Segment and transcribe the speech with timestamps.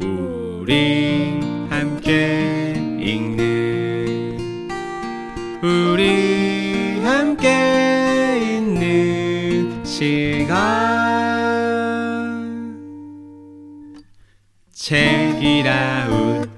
[0.00, 4.38] 우리 함께 읽는
[5.60, 10.54] 우리 함께 있는 시간
[14.72, 16.48] 책이라웃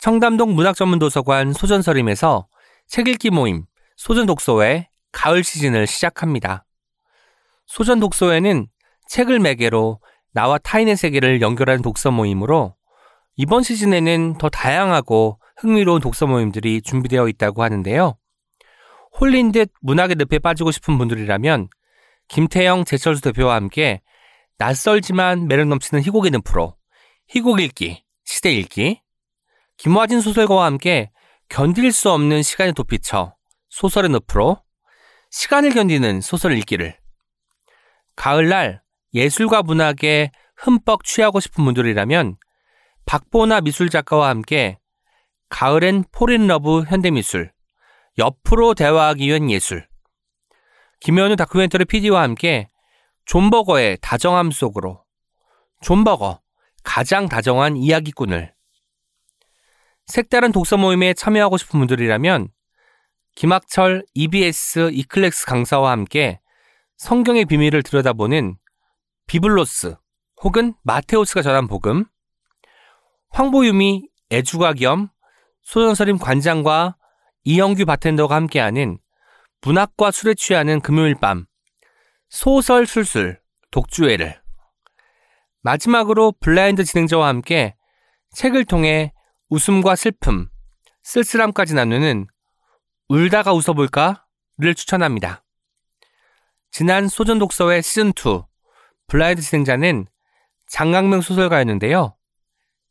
[0.00, 2.48] 청담동 문학전문도서관 소전서림에서
[2.86, 3.66] 책 읽기 모임
[3.96, 6.64] 소전독서회 가을 시즌을 시작합니다.
[7.66, 8.68] 소전독서회는
[9.08, 10.00] 책을 매개로
[10.32, 12.74] 나와 타인의 세계를 연결하는 독서 모임으로
[13.36, 18.16] 이번 시즌에는 더 다양하고 흥미로운 독서 모임들이 준비되어 있다고 하는데요.
[19.18, 21.68] 홀린 듯 문학의 늪에 빠지고 싶은 분들이라면
[22.28, 24.02] 김태영, 제철수 대표와 함께
[24.58, 26.76] 낯설지만 매력 넘치는 희곡의 늪으로
[27.28, 29.00] 희곡 읽기, 시대 읽기,
[29.76, 31.10] 김화진 소설가와 함께
[31.48, 33.34] 견딜 수 없는 시간의 도피처
[33.68, 34.62] 소설의 늪으로
[35.30, 36.96] 시간을 견디는 소설 읽기를
[38.16, 38.82] 가을날
[39.14, 42.36] 예술과 문학에 흠뻑 취하고 싶은 분들이라면
[43.04, 44.78] 박보나 미술 작가와 함께
[45.48, 47.52] 가을엔 fall in love 현대미술
[48.18, 49.86] 옆으로 대화하기 위한 예술
[51.00, 52.68] 김현우 다큐멘터리 PD와 함께
[53.26, 55.04] 존 버거의 다정함 속으로
[55.82, 56.40] 존 버거
[56.82, 58.54] 가장 다정한 이야기꾼을
[60.06, 62.48] 색다른 독서 모임에 참여하고 싶은 분들이라면
[63.34, 66.40] 김학철 EBS 이클렉스 강사와 함께
[66.96, 68.56] 성경의 비밀을 들여다보는
[69.26, 69.96] 비블로스
[70.42, 72.04] 혹은 마테오스가 전한 복음
[73.30, 75.08] 황보유미 애주가 겸
[75.62, 76.96] 소전서림 관장과
[77.44, 78.98] 이영규 바텐더가 함께하는
[79.62, 81.46] 문학과 술에 취하는 금요일 밤
[82.28, 84.40] 소설 술술 독주회를
[85.62, 87.74] 마지막으로 블라인드 진행자와 함께
[88.32, 89.12] 책을 통해
[89.48, 90.48] 웃음과 슬픔,
[91.02, 92.26] 쓸쓸함까지 나누는
[93.08, 95.44] 울다가 웃어볼까를 추천합니다.
[96.70, 98.12] 지난 소전 독서회 시즌 2
[99.08, 100.06] 블라인드 진행자는
[100.68, 102.16] 장강명 소설가였는데요.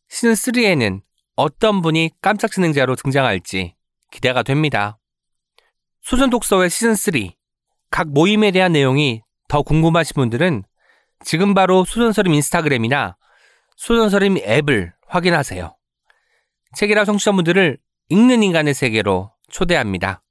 [0.10, 1.02] 시즌3에는
[1.36, 3.76] 어떤 분이 깜짝 진행자로 등장할지
[4.12, 4.98] 기대가 됩니다.
[6.02, 7.34] 소전 독서회 시즌3
[7.92, 10.64] 각 모임에 대한 내용이 더 궁금하신 분들은
[11.24, 13.18] 지금 바로 소전서림 인스타그램이나
[13.76, 15.76] 소전서림 앱을 확인하세요.
[16.76, 17.78] 책이라 청취자분들을
[18.10, 20.22] 읽는 인간의 세계로 초대합니다.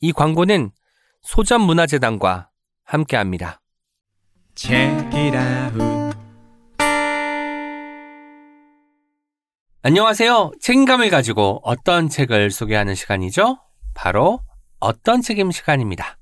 [0.00, 0.72] 이 광고는
[1.22, 2.50] 소전문화재단과
[2.84, 3.61] 함께합니다.
[4.54, 6.12] 책이라웃
[9.82, 10.52] 안녕하세요.
[10.60, 13.58] 책임감을 가지고 어떤 책을 소개하는 시간이죠?
[13.94, 14.40] 바로
[14.78, 16.18] 어떤 책임 시간입니다.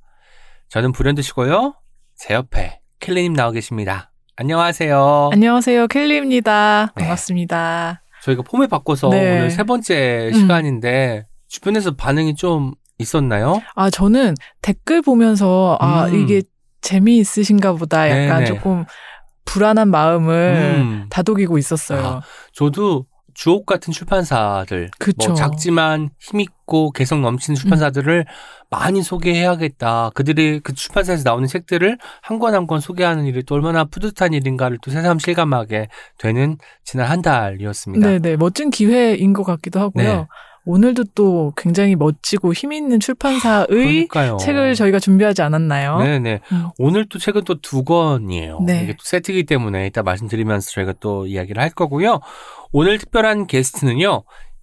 [0.69, 1.75] 저는 불현듯이고요.
[2.17, 4.13] 제 옆에 켈리님 나와 계십니다.
[4.37, 5.31] 안녕하세요.
[5.33, 5.89] 안녕하세요.
[5.89, 6.93] 켈리입니다.
[6.97, 7.03] 네.
[7.03, 8.03] 반갑습니다.
[8.23, 9.39] 저희가 폼을 바꿔서 네.
[9.39, 10.39] 오늘 세 번째 음.
[10.39, 13.61] 시간인데 주변에서 반응이 좀 있었나요?
[13.75, 16.15] 아, 저는 댓글 보면서, 아, 음.
[16.15, 16.43] 이게
[16.81, 18.47] 재미있으신가 보다 약간 네네.
[18.47, 18.85] 조금
[19.45, 21.07] 불안한 마음을 음.
[21.11, 22.07] 다독이고 있었어요.
[22.07, 22.21] 아,
[22.53, 25.29] 저도 주옥 같은 출판사들, 그쵸.
[25.29, 28.27] 뭐 작지만 힘 있고 개성 넘치는 출판사들을
[28.71, 30.11] 많이 소개해야겠다.
[30.15, 34.91] 그들이 그 출판사에서 나오는 책들을 한권 한 권 소개하는 일이 또 얼마나 뿌듯한 일인가를 또
[34.91, 35.89] 새삼 실감하게
[36.19, 38.07] 되는 지난 한 달이었습니다.
[38.19, 38.37] 네네.
[38.37, 40.05] 멋진 기회인 것 같기도 하고요.
[40.05, 40.27] 네.
[40.67, 44.37] 오늘도 또 굉장히 멋지고 힘 있는 출판사의 그러니까요.
[44.39, 45.99] 책을 저희가 준비하지 않았나요?
[45.99, 46.41] 네네.
[46.53, 46.69] 음.
[46.79, 48.61] 오늘 또 책은 또 두 권이에요.
[48.67, 48.83] 네.
[48.85, 52.21] 이게 또 세트이기 때문에 이따 말씀드리면서 저희가 또 이야기를 할 거고요.
[52.73, 54.23] 오늘 특별한 게스트는요.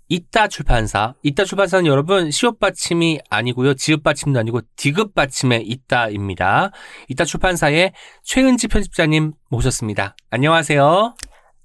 [0.09, 1.13] 이따 출판사.
[1.21, 3.73] 이따 출판사는 여러분 시옷 받침이 아니고요.
[3.73, 6.71] 지읒 받침도 아니고 디귿 받침의 이따입니다.
[7.09, 7.91] 이따 출판사의
[8.23, 10.15] 최은지 편집자님 모셨습니다.
[10.29, 11.13] 안녕하세요.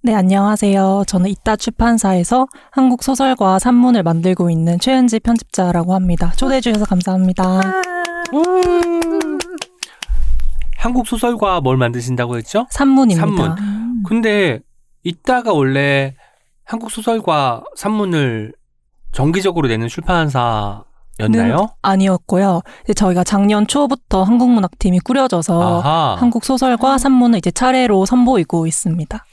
[0.05, 1.05] 네, 안녕하세요.
[1.07, 6.33] 저는 이따 출판사에서 한국 소설과 산문을 만들고 있는 최은지 편집자라고 합니다.
[6.37, 7.61] 초대해 주셔서 감사합니다.
[10.77, 12.67] 한국 소설과 뭘 만드신다고 했죠?
[12.71, 13.21] 산문입니다.
[13.21, 14.03] 산문.
[14.05, 14.59] 근데
[15.05, 16.17] 이따가 원래
[16.65, 18.55] 한국 소설과 산문을
[19.13, 20.83] 정기적으로 내는 출판사
[21.21, 21.69] 였나요?
[21.83, 22.63] 아니었고요.
[22.85, 26.17] 이제 저희가 작년 초부터 한국문학팀이 꾸려져서 아하.
[26.19, 29.25] 한국 소설과 산문을 이제 차례로 선보이고 있습니다.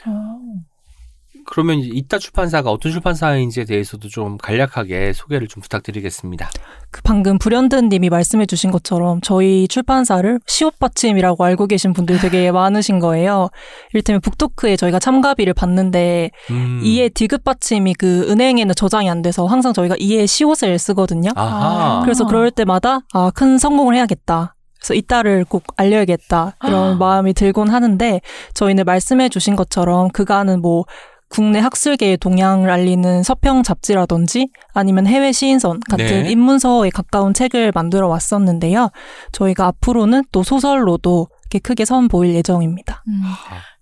[1.50, 6.48] 그러면 이따 출판사가 어떤 출판사인지에 대해서도 좀 간략하게 소개를 좀 부탁드리겠습니다.
[6.92, 13.00] 그 방금 불현듯 님이 말씀해 주신 것처럼 저희 출판사를 시옷받침이라고 알고 계신 분들이 되게 많으신
[13.00, 13.50] 거예요.
[13.94, 16.82] 이를테면 북토크에 저희가 참가비를 받는데 음.
[16.84, 21.32] 이에 디귿받침이 그 은행에는 저장이 안 돼서 항상 저희가 이에 시옷을 쓰거든요.
[21.36, 22.02] 아하.
[22.04, 24.56] 그래서 그럴 때마다 아, 큰 성공을 해야겠다.
[24.80, 26.58] 그래서 이따를 꼭 알려야겠다.
[26.64, 28.22] 이런 마음이 들곤 하는데
[28.54, 30.86] 저희는 말씀해 주신 것처럼 그간은 뭐
[31.30, 36.32] 국내 학술계의 동향을 알리는 서평 잡지라든지 아니면 해외 시인선 같은 네.
[36.32, 38.90] 입문서에 가까운 책을 만들어 왔었는데요.
[39.32, 43.04] 저희가 앞으로는 또 소설로도 이렇게 크게 선보일 예정입니다.
[43.08, 43.22] 음.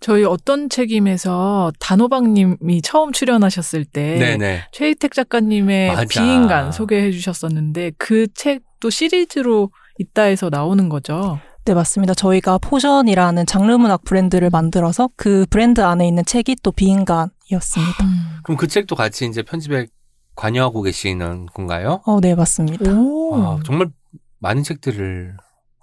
[0.00, 4.64] 저희 어떤 책임에서 단호박님이 처음 출연하셨을 때 네네.
[4.72, 6.04] 최의택 작가님의 맞아.
[6.08, 11.40] 비인간 소개해 주셨었는데 그 책도 시리즈로 있다 해서 나오는 거죠.
[11.68, 12.14] 네, 맞습니다.
[12.14, 18.04] 저희가 포션이라는 장르 문학 브랜드를 만들어서 그 브랜드 안에 있는 책이 또 비인간이었습니다.
[18.42, 19.86] 그럼 그 책도 같이 이제 편집에
[20.34, 22.00] 관여하고 계시는 건가요?
[22.06, 22.90] 어, 네, 맞습니다.
[22.90, 23.34] 오.
[23.34, 23.90] 아, 정말
[24.38, 25.36] 많은 책들을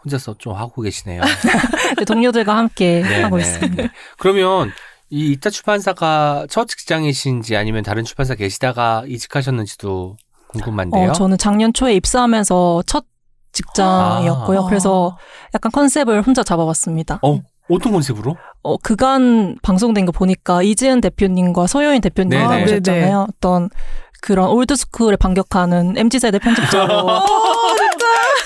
[0.03, 1.21] 혼자서 좀 하고 계시네요.
[1.99, 3.83] 네, 동료들과 함께 네, 하고 네, 있습니다.
[3.83, 3.89] 네.
[4.17, 4.71] 그러면
[5.11, 10.17] 이 이타 출판사가 첫 직장이신지 아니면 다른 출판사 계시다가 이직하셨는지도
[10.47, 11.09] 궁금한데요.
[11.09, 13.05] 어, 저는 작년 초에 입사하면서 첫
[13.55, 14.59] 직장이었고요.
[14.61, 14.65] 아.
[14.67, 15.17] 그래서
[15.55, 17.19] 약간 컨셉을 혼자 잡아봤습니다.
[17.23, 18.35] 어, 어떤 컨셉으로?
[18.63, 22.45] 어, 그간 방송된 거 보니까 이지은 대표님과 소요인 대표님 네네.
[22.57, 23.27] 나오셨잖아요.
[23.37, 23.69] 어떤
[24.21, 27.07] 그런 old school에 반격하는 MZ세대 편집자로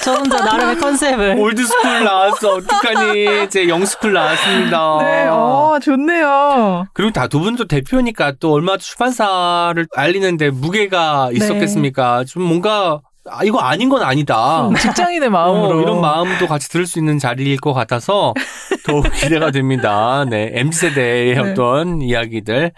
[0.03, 2.55] 저 혼자 나름의 컨셉을 old school 나왔어.
[2.55, 3.49] 어떡하니.
[3.49, 4.97] 제 young school 나왔습니다.
[5.01, 6.85] 네, 어, 좋네요.
[6.93, 12.23] 그리고 다 두 분도 대표니까 또 얼마나 출판사를 알리는데 무게가 있었겠습니까?
[12.25, 12.99] 좀 뭔가
[13.31, 14.67] 아, 이거 아닌 건 아니다.
[14.67, 18.33] 음, 직장인의 마음으로 어, 이런 마음도 같이 들을 수 있는 자리일 것 같아서
[18.85, 20.25] 더욱 기대가 됩니다.
[20.29, 21.39] 네, MZ세대의 네.
[21.39, 22.71] 어떤 이야기들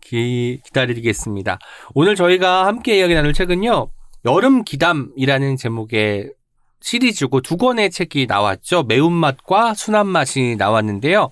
[0.00, 1.58] 기, 기다리겠습니다.
[1.94, 3.88] 오늘 저희가 함께 이야기 나눌 책은요.
[4.24, 6.30] 여름 기담이라는 제목의
[6.80, 8.82] 시리즈고 두 권의 책이 나왔죠.
[8.84, 11.30] 매운맛과 순한맛이 나왔는데요.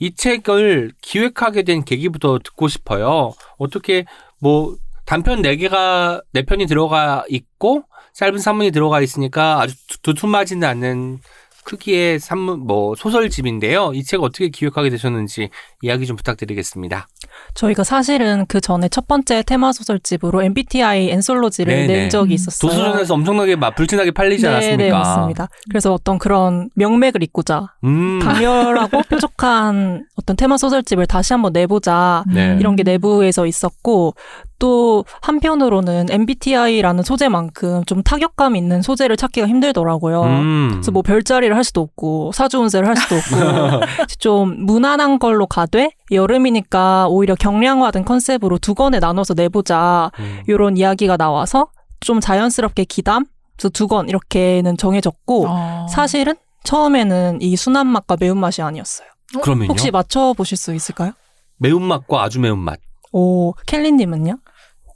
[0.00, 3.32] 이 책을 기획하게 된 계기부터 듣고 싶어요.
[3.58, 4.04] 어떻게
[4.40, 4.76] 뭐
[5.06, 7.84] 단편 4개가 4편이 들어가 있고
[8.18, 11.20] 짧은 산문이 들어가 있으니까 아주 두- 두툼하지는 않는
[11.64, 13.92] 크기의 산문 뭐 소설집인데요.
[13.94, 15.50] 이 책 어떻게 기획하게 되셨는지
[15.82, 17.06] 이야기 좀 부탁드리겠습니다.
[17.54, 21.86] 저희가 사실은 그 전에 첫 번째 테마 소설집으로 MBTI 앤솔로지를 네네.
[21.86, 22.34] 낸 적이 음.
[22.34, 22.70] 있었어요.
[22.70, 24.84] 도서전에서 엄청나게 막 불티나게 팔리지 네, 않았습니까?
[24.84, 25.48] 네, 맞습니다.
[25.68, 28.18] 그래서 어떤 그런 명맥을 잇고자 음.
[28.20, 32.56] 강렬하고 뾰족한 어떤 테마 소설집을 다시 한번 내보자 네.
[32.60, 34.14] 이런 게 내부에서 있었고
[34.58, 40.22] 또 한편으로는 MBTI라는 소재만큼 좀 타격감 있는 소재를 찾기가 힘들더라고요.
[40.24, 40.68] 음.
[40.72, 43.36] 그래서 뭐 별자리를 할 수도 없고 사주운세를 할 수도 없고
[44.18, 50.42] 좀 무난한 걸로 가되 여름이니까 오히려 경량화된 컨셉으로 두 권에 나눠서 내보자 음.
[50.46, 51.68] 이런 이야기가 나와서
[52.00, 53.24] 좀 자연스럽게 기담
[53.56, 55.86] 그래서 두 권 이렇게는 정해졌고 어.
[55.90, 56.34] 사실은
[56.64, 59.08] 처음에는 이 순한 맛과 매운 맛이 아니었어요.
[59.42, 59.68] 그러면요?
[59.70, 61.12] 혹시 맞춰 보실 수 있을까요?
[61.56, 62.78] 매운 맛과 아주 매운 맛.
[63.12, 64.36] 오 켈리님은요?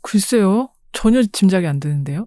[0.03, 0.69] 글쎄요.
[0.93, 2.27] 전혀 짐작이 안 되는데요.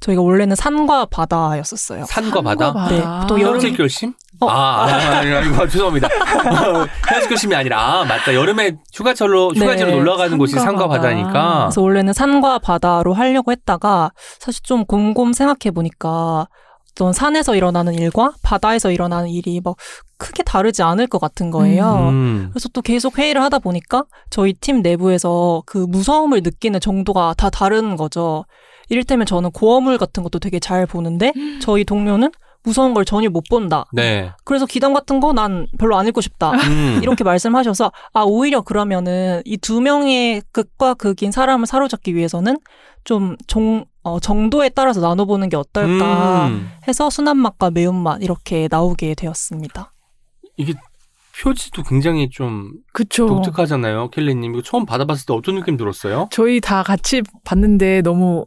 [0.00, 2.04] 저희가 원래는 산과 바다였었어요.
[2.04, 2.72] 산과 바다.
[2.72, 2.88] 바다.
[2.94, 4.12] 네, 보통 여름- 현실 결심?
[4.40, 4.46] 어.
[4.48, 6.08] 아, 아, 아, 아, 죄송합니다.
[7.08, 8.34] 현실 결심이 아니라 아, 맞다.
[8.34, 11.02] 여름에 휴가철로 휴가지로 네, 놀러 가는 곳이 산과 산과 바다.
[11.02, 11.58] 바다니까.
[11.66, 16.46] 그래서 원래는 산과 바다로 하려고 했다가 사실 좀 곰곰 생각해 보니까
[16.92, 19.76] 어떤 산에서 일어나는 일과 바다에서 일어나는 일이 막
[20.18, 22.08] 크게 다르지 않을 것 같은 거예요.
[22.10, 22.48] 음.
[22.52, 27.96] 그래서 또 계속 회의를 하다 보니까 저희 팀 내부에서 그 무서움을 느끼는 정도가 다 다른
[27.96, 28.44] 거죠.
[28.88, 32.30] 이를테면 저는 고어물 같은 것도 되게 잘 보는데 저희 동료는
[32.62, 33.84] 무서운 걸 전혀 못 본다.
[33.92, 34.32] 네.
[34.44, 36.50] 그래서 기담 같은 거 난 별로 안 읽고 싶다.
[36.52, 36.98] 음.
[37.02, 42.58] 이렇게 말씀하셔서 아 오히려 그러면은 이 두 명의 극과 극인 사람을 사로잡기 위해서는
[43.04, 46.68] 좀 종, 어, 정도에 따라서 나눠보는 게 어떨까 음.
[46.88, 49.92] 해서 순한 맛과 매운 맛 이렇게 나오게 되었습니다.
[50.56, 50.74] 이게
[51.40, 53.26] 표지도 굉장히 좀 그쵸.
[53.26, 54.10] 독특하잖아요.
[54.10, 54.54] 켈리님.
[54.54, 56.28] 이거 처음 받아봤을 때 어떤 느낌 들었어요?
[56.32, 58.44] 저희 다 같이 봤는데 너무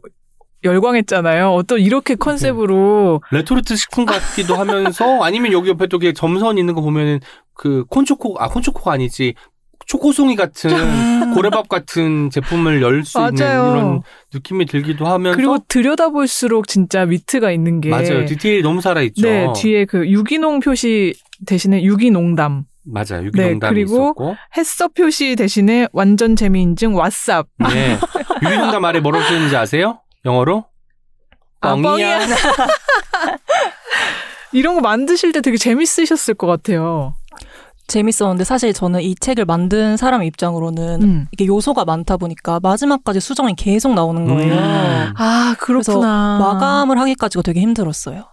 [0.64, 1.50] 열광했잖아요.
[1.52, 6.80] 어떤 이렇게 컨셉으로 레토르트 식품 같기도 하면서 아니면 여기 옆에 또 이렇게 점선 있는 거
[6.80, 7.20] 보면은
[7.54, 9.34] 그 콘초코 아 콘초코가 아니지
[9.86, 10.70] 초코송이 같은
[11.34, 13.34] 고래밥 같은 제품을 열 수 있는.
[13.36, 14.02] 이런
[14.32, 19.26] 느낌이 들기도 하면서 그리고 들여다볼수록 진짜 위트가 있는 게 맞아요 디테일이 너무 살아 있죠.
[19.26, 21.14] 네, 뒤에 그 유기농 표시
[21.46, 27.46] 대신에 유기농담, 맞아요 유기농담이 네, 그리고 있었고 햇서 표시 대신에 완전 재미인증 왓쌉.
[27.70, 27.98] 네
[28.44, 29.98] 유기농담 아래 뭐라고 쓰는지 아세요?
[30.24, 30.64] 영어로
[31.60, 32.20] 아, 뻥이야.
[34.52, 37.14] 이런 거 만드실 때 되게 재밌으셨을 것 같아요.
[37.86, 41.28] 재밌었는데 사실 저는 이 책을 만든 사람 입장으로는 음.
[41.32, 44.54] 이게 요소가 많다 보니까 마지막까지 수정이 계속 나오는 거예요.
[44.54, 45.12] 음.
[45.16, 46.38] 아, 그렇구나.
[46.38, 48.26] 마감을 하기까지가 되게 힘들었어요.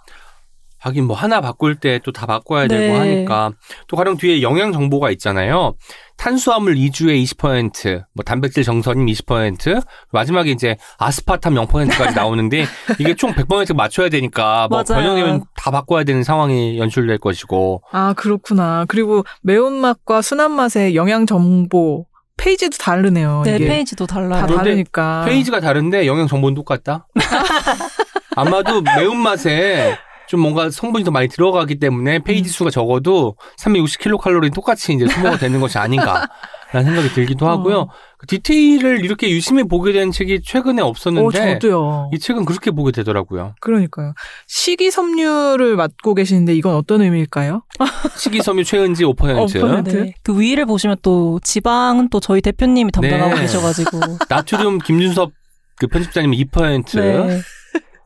[0.79, 2.97] 하긴 뭐 하나 바꿀 때 또 다 바꿔야 되고 네.
[2.99, 3.51] 하니까
[3.87, 5.75] 또 가령 뒤에 영양 정보가 있잖아요.
[6.17, 9.81] 탄수화물 2주에 20%, 뭐 단백질 정선임 20%,
[10.11, 12.65] 마지막에 이제 아스파탐 0%까지 나오는데
[12.99, 14.83] 이게 총 100% 맞춰야 되니까 뭐.
[14.83, 18.85] 변형되면 다 바꿔야 되는 상황이 연출될 것이고 아, 그렇구나.
[18.87, 22.05] 그리고 매운맛과 순한맛의 영양 정보
[22.37, 23.41] 페이지도 다르네요.
[23.45, 23.67] 네, 이게.
[23.67, 24.45] 페이지도 달라요.
[24.45, 25.25] 다 다르니까.
[25.25, 27.07] 페이지가 다른데 영양 정보는 똑같다.
[28.35, 35.07] 아마도 매운맛에 좀 뭔가 성분이 더 많이 들어가기 때문에 페이지 수가 적어도 360킬로칼로리 똑같이 이제
[35.07, 36.27] 소모가 되는 것이 아닌가
[36.71, 37.77] 라는 생각이 들기도 하고요.
[37.79, 37.89] 어.
[38.17, 42.09] 그 디테일을 이렇게 유심히 보게 된 책이 최근에 어, 없었는데 저도요.
[42.13, 43.55] 이 책은 그렇게 보게 되더라고요.
[43.61, 44.13] 그러니까요.
[44.47, 47.63] 식이섬유를 맡고 계시는데 이건 어떤 의미일까요?
[48.17, 49.15] 식이섬유 최은지 5%.
[49.15, 49.83] 5%.
[49.83, 50.13] 네.
[50.23, 53.41] 그 위를 보시면 또 지방은 또 저희 대표님이 담당하고 네.
[53.41, 53.99] 계셔가지고.
[54.27, 55.31] 나트륨 김준섭
[55.79, 56.99] 그 편집자님 2%.
[56.99, 57.39] 네.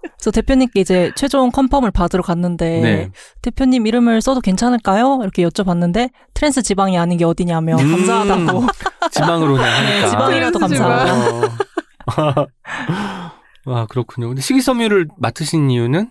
[0.01, 3.11] 그래서 대표님께 이제 최종 confirm을 받으러 갔는데 네.
[3.41, 5.19] 대표님 이름을 써도 괜찮을까요?
[5.21, 7.91] 이렇게 여쭤봤는데 트랜스 지방이 아닌 게 어디냐며 음.
[7.91, 8.65] 감사하다고
[9.11, 9.89] 지방으로 그냥 하니까.
[10.01, 11.13] 네, 지방이라도 감사하다.
[11.15, 11.41] 어.
[13.67, 14.27] 아 그렇군요.
[14.29, 16.09] 근데 식이섬유를 맡으신 이유는?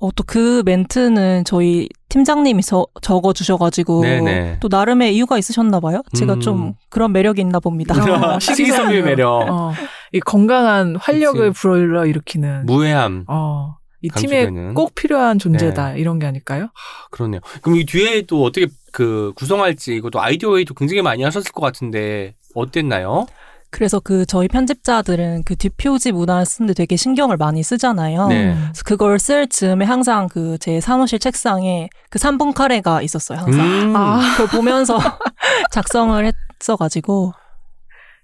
[0.00, 4.58] 어, 또 그 멘트는 저희 팀장님이 저, 적어주셔가지고 네네.
[4.60, 6.02] 또 나름의 이유가 있으셨나 봐요.
[6.14, 6.40] 제가 음.
[6.40, 7.94] 좀 그런 매력이 있나 봅니다.
[8.34, 9.30] 어, 식이섬유의 매력.
[9.30, 9.72] 어,
[10.12, 11.60] 이 건강한 활력을 그치.
[11.62, 13.24] 불러 일으키는 무해함.
[13.28, 14.74] 어, 이 팀에 강조되는.
[14.74, 16.68] 꼭 필요한 존재다 이런 게 아닐까요?
[17.10, 17.40] 그렇네요.
[17.62, 22.34] 그럼 이 뒤에 또 어떻게 그 구성할지 이것도 아이디어 회의도 굉장히 많이 하셨을 것 같은데
[22.54, 23.24] 어땠나요?
[23.72, 28.28] 그래서 그 저희 편집자들은 그 뒷표지 문화를 쓰는데 되게 신경을 많이 쓰잖아요.
[28.28, 28.54] 네.
[28.54, 33.38] 그래서 그걸 쓸 즈음에 항상 그 제 사무실 책상에 그 3분 카레가 있었어요.
[33.38, 33.60] 항상.
[33.66, 34.98] 음, 아, 그걸 보면서
[35.72, 37.32] 작성을 했어가지고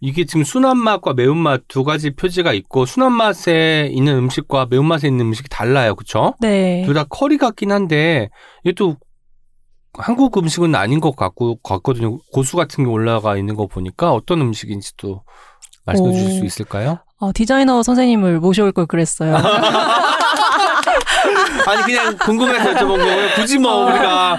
[0.01, 5.27] 이게 지금 순한 맛과 매운맛 두 가지 표지가 있고 순한 맛에 있는 음식과 매운맛에 있는
[5.27, 5.97] 음식이 달라요.
[5.97, 6.35] 그렇죠?
[6.41, 6.83] 네.
[6.85, 8.29] 둘 다 커리 같긴 한데
[8.65, 8.97] 이것도
[9.99, 12.19] 한국 음식은 아닌 것 같고 같거든요.
[12.33, 15.23] 고수 같은 게 올라가 있는 거 보니까 어떤 음식인지도
[15.85, 16.33] 말씀해 주실 오.
[16.39, 16.99] 수 있을까요?
[17.21, 19.37] 어, 디자이너 선생님을 모셔올 걸 그랬어요.
[21.67, 23.29] 아니 그냥 궁금해서 여쭤본 거고요.
[23.35, 24.39] 굳이 뭐 우리가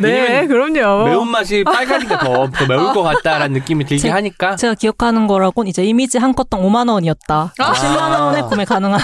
[0.00, 1.04] 네, 그럼요.
[1.04, 5.84] 매운맛이 빨가니까 더, 더 매울 것 같다라는 느낌이 들게 제- 하니까 제가 기억하는 거라곤 이제
[5.84, 7.54] 이미지 한 컷당 5만 원이었다.
[7.58, 7.72] 아.
[7.72, 9.00] 10만 원에 구매 가능한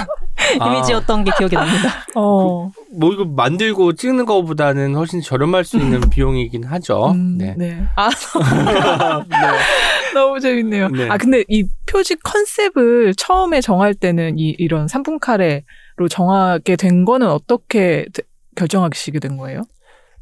[0.61, 0.67] 아.
[0.77, 2.05] 이미지였던 게 기억이 납니다.
[2.15, 7.13] 어, 뭐 이거 만들고 찍는 것보다는 훨씬 저렴할 수 있는 비용이긴 하죠.
[7.13, 7.55] 음, 네.
[7.57, 7.83] 네.
[7.97, 8.11] 아,
[10.15, 10.89] 너무 재밌네요.
[10.89, 11.09] 네.
[11.09, 17.29] 아, 근데 이 표지 컨셉을 처음에 정할 때는 이, 이런 3분 카레로 정하게 된 거는
[17.29, 18.23] 어떻게 되-
[18.57, 19.63] 결정하시게 된 거예요?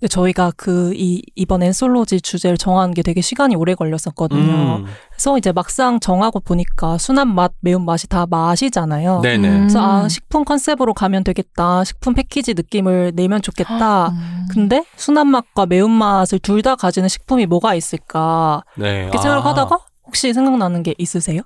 [0.05, 4.77] 근데 저희가 그 이 이번 엔솔로지 주제를 정하는 게 되게 시간이 오래 걸렸었거든요.
[4.81, 4.85] 음.
[5.11, 9.21] 그래서 이제 막상 정하고 보니까 순한 맛, 매운 맛이 다 맛이잖아요.
[9.23, 9.49] 네네.
[9.49, 9.59] 음.
[9.61, 11.85] 그래서 아 식품 컨셉으로 가면 되겠다.
[11.85, 14.09] 식품 패키지 느낌을 내면 좋겠다.
[14.11, 14.47] 음.
[14.51, 18.63] 근데 순한 맛과 매운 맛을 둘 다 가지는 식품이 뭐가 있을까?
[18.77, 19.05] 네.
[19.05, 21.41] 이렇게 아, 생각하다가 혹시 생각나는 게 있으세요?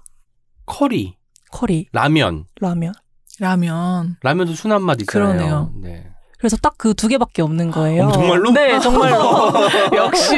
[0.67, 1.17] 커리,
[1.53, 2.45] 커리, 라면.
[2.61, 2.93] 라면.
[3.41, 4.17] 라면.
[4.23, 5.33] 라면도 순한 맛 있잖아요.
[5.33, 5.73] 그러네요.
[5.81, 6.08] 네.
[6.39, 8.07] 그래서 딱 그 두 개밖에 없는 거예요.
[8.07, 8.51] 어, 정말로?
[8.53, 9.53] 네, 정말로.
[9.95, 10.37] 역시.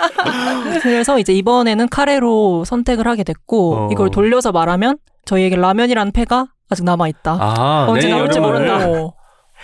[0.82, 3.88] 그래서 이제 이번에는 카레로 선택을 하게 됐고 어.
[3.92, 7.36] 이걸 돌려서 말하면 저희에게 라면이라는 패가 아직 남아 있다.
[7.40, 8.78] 아, 언제 내일 나올지 모른다.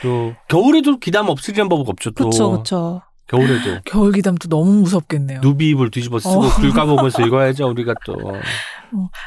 [0.02, 2.10] 또 겨울에도 기담 없으리는 법 없죠.
[2.10, 3.02] 또 그렇죠, 그렇죠.
[3.28, 5.40] 겨울에도 겨울 기담도 너무 무섭겠네요.
[5.42, 6.48] 누비입을 뒤집어 쓰고 어.
[6.60, 7.68] 귤 까보면서 읽어야죠.
[7.68, 8.16] 우리가 또.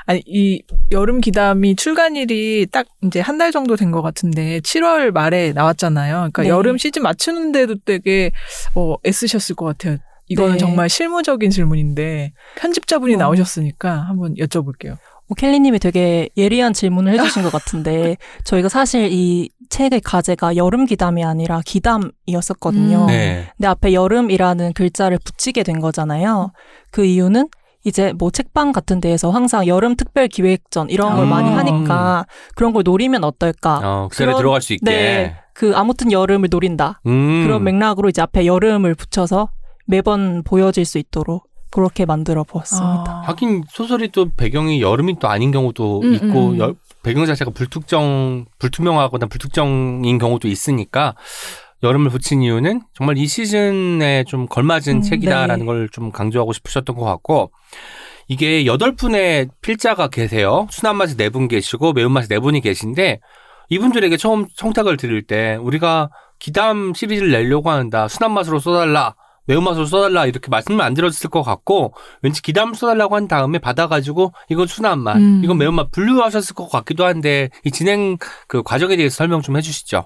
[0.05, 5.53] 아니, 이 여름 기담이 출간일이 딱 이제 한 달 정도 된 것 같은데 7월 말에
[5.53, 6.15] 나왔잖아요.
[6.34, 6.50] 그러니까 네.
[6.50, 8.31] 여름 시즌 맞추는데도 되게
[8.75, 9.98] 어, 애쓰셨을 것 같아요.
[10.27, 10.58] 이거는 네.
[10.60, 13.17] 정말 실무적인 질문인데 편집자분이 어.
[13.17, 14.98] 나오셨으니까 한번 여쭤볼게요.
[15.31, 21.23] 뭐 켈리님이 되게 예리한 질문을 해주신 것 같은데 저희가 사실 이 책의 가제가 여름 기담이
[21.23, 23.03] 아니라 기담이었었거든요.
[23.03, 23.07] 음.
[23.07, 23.47] 네.
[23.55, 26.51] 근데 앞에 여름이라는 글자를 붙이게 된 거잖아요.
[26.91, 27.47] 그 이유는
[27.85, 31.29] 이제 뭐 책방 같은 데에서 항상 여름 특별 기획전 이런 걸 음.
[31.29, 33.79] 많이 하니까 그런 걸 노리면 어떨까?
[33.81, 34.83] 어, 그 자리에 그런- 들어갈 수 있게.
[34.91, 35.35] 네.
[35.53, 37.00] 그 아무튼 여름을 노린다.
[37.07, 37.45] 음.
[37.45, 39.50] 그런 맥락으로 이제 앞에 여름을 붙여서
[39.88, 43.03] 매번 보여질 수 있도록 그렇게 만들어 보았습니다.
[43.07, 43.21] 아.
[43.25, 46.59] 하긴 소설이 또 배경이 여름이 또 아닌 경우도 음, 있고 음.
[46.59, 51.15] 여- 배경 자체가 불특정 불투명하거나 불특정인 경우도 있으니까
[51.81, 55.65] 여름을 붙인 이유는 정말 이 시즌에 좀 걸맞은 음, 책이다라는 네.
[55.65, 57.51] 걸좀 강조하고 싶으셨던 것 같고
[58.27, 60.67] 이게 여덟 분의 필자가 계세요.
[60.69, 63.19] 순한 맛이 네 분 계시고 매운 맛이 네 분이 계신데
[63.69, 66.09] 이분들에게 처음 청탁을 드릴 때 우리가
[66.39, 68.07] 기담 시리즈를 내려고 하는다.
[68.09, 69.15] 순한 맛으로 써달라.
[69.51, 70.25] 매운맛으로 써달라.
[70.25, 75.17] 이렇게 말씀을 안 드렸을 것 같고 왠지 기담 써달라고 한 다음에 받아가지고 이건 순한 맛,
[75.17, 75.41] 음.
[75.43, 78.17] 이건 매운맛 분류하셨을 것 같기도 한데 이 진행
[78.48, 80.05] 그 과정에 대해서 설명 좀 해주시죠.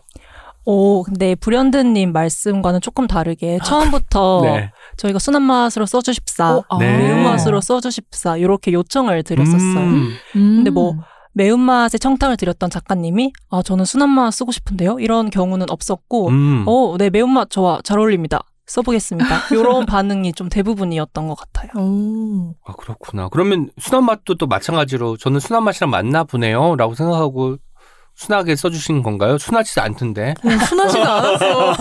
[0.67, 4.71] 오, 근데 불현듯님 말씀과는 조금 다르게 처음부터 네.
[4.97, 6.77] 저희가 순한 맛으로 써주십사, 어, 아.
[6.79, 6.97] 네.
[6.97, 9.59] 매운 맛으로 써주십사 이렇게 요청을 드렸었어요.
[9.59, 10.09] 음.
[10.35, 10.55] 음.
[10.55, 10.95] 근데 뭐
[11.33, 14.97] 매운맛에 청탁을 드렸던 작가님이 아 저는 순한 맛 쓰고 싶은데요.
[14.99, 16.63] 이런 경우는 없었고, 음.
[16.65, 18.41] 어, 네 매운맛 좋아 잘 어울립니다.
[18.67, 19.29] 써보겠습니다.
[19.51, 21.69] 이런 반응이 좀 대부분이었던 것 같아요.
[21.83, 22.55] 오.
[22.65, 23.29] 아, 그렇구나.
[23.29, 26.75] 그러면 순한 맛도 또 마찬가지로 저는 순한 맛이랑 맞나 보네요.
[26.75, 27.57] 라고 생각하고
[28.15, 29.37] 순하게 써주신 건가요?
[29.37, 30.33] 순하지도 않던데.
[30.45, 31.73] 음, 순하지가 않았어.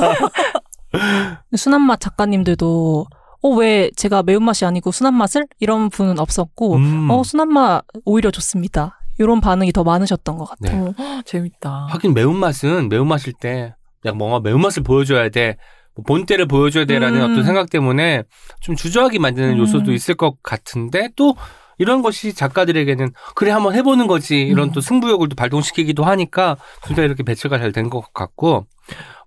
[1.57, 3.07] 순한 맛 작가님들도
[3.43, 7.11] 어 왜 제가 매운맛이 아니고 순한맛을 이런 분은 없었고 음.
[7.11, 8.99] 어 순한맛 오히려 좋습니다.
[9.19, 10.87] 이런 반응이 더 많으셨던 것 같아요.
[10.87, 11.05] 네.
[11.19, 11.89] 어, 재밌다.
[11.91, 13.75] 하긴 매운맛은 매운맛일 때
[14.07, 15.57] 약간 뭔가 매운맛을 보여줘야 돼.
[15.97, 17.31] 뭐 본때를 보여줘야 돼라는 음.
[17.33, 18.23] 어떤 생각 때문에
[18.61, 19.59] 좀 주저하게 만드는 음.
[19.59, 21.37] 요소도 있을 것 같은데 또
[21.79, 24.73] 이런 것이 작가들에게는 그래 한번 해보는 거지 이런 음.
[24.73, 28.67] 또 승부욕을 또 발동시키기도 하니까 둘 다 이렇게 배치가 잘 된 것 같고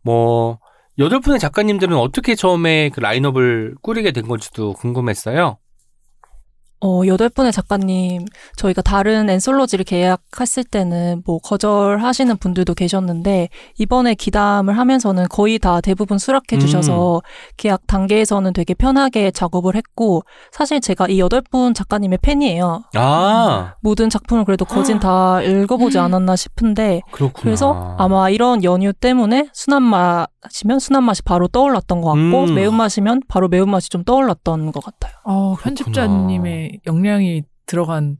[0.04, 0.60] 뭐
[1.00, 5.58] 여덟 분의 작가님들은 어떻게 처음에 그 라인업을 꾸리게 된 건지도 궁금했어요.
[6.80, 14.78] 어, 여덟 분의 작가님, 저희가 다른 앤솔로지를 계약했을 때는 뭐 거절하시는 분들도 계셨는데, 이번에 기담을
[14.78, 17.22] 하면서는 거의 다 대부분 수락해 주셔서
[17.58, 22.84] 계약 단계에서는 되게 편하게 작업을 했고, 사실 제가 이 여덟 분 작가님의 팬이에요.
[22.96, 27.42] 아 모든 작품을 그래도 거진 다 읽어보지 않았나 싶은데, 그렇구나.
[27.42, 32.54] 그래서 아마 이런 연유 때문에 순한 맛이면 순한 맛이 바로 떠올랐던 것 같고, 음.
[32.54, 35.14] 매운 맛이면 바로 매운 맛이 좀 떠올랐던 것 같아요.
[35.26, 38.18] 어, 편집자님의 역량이 들어간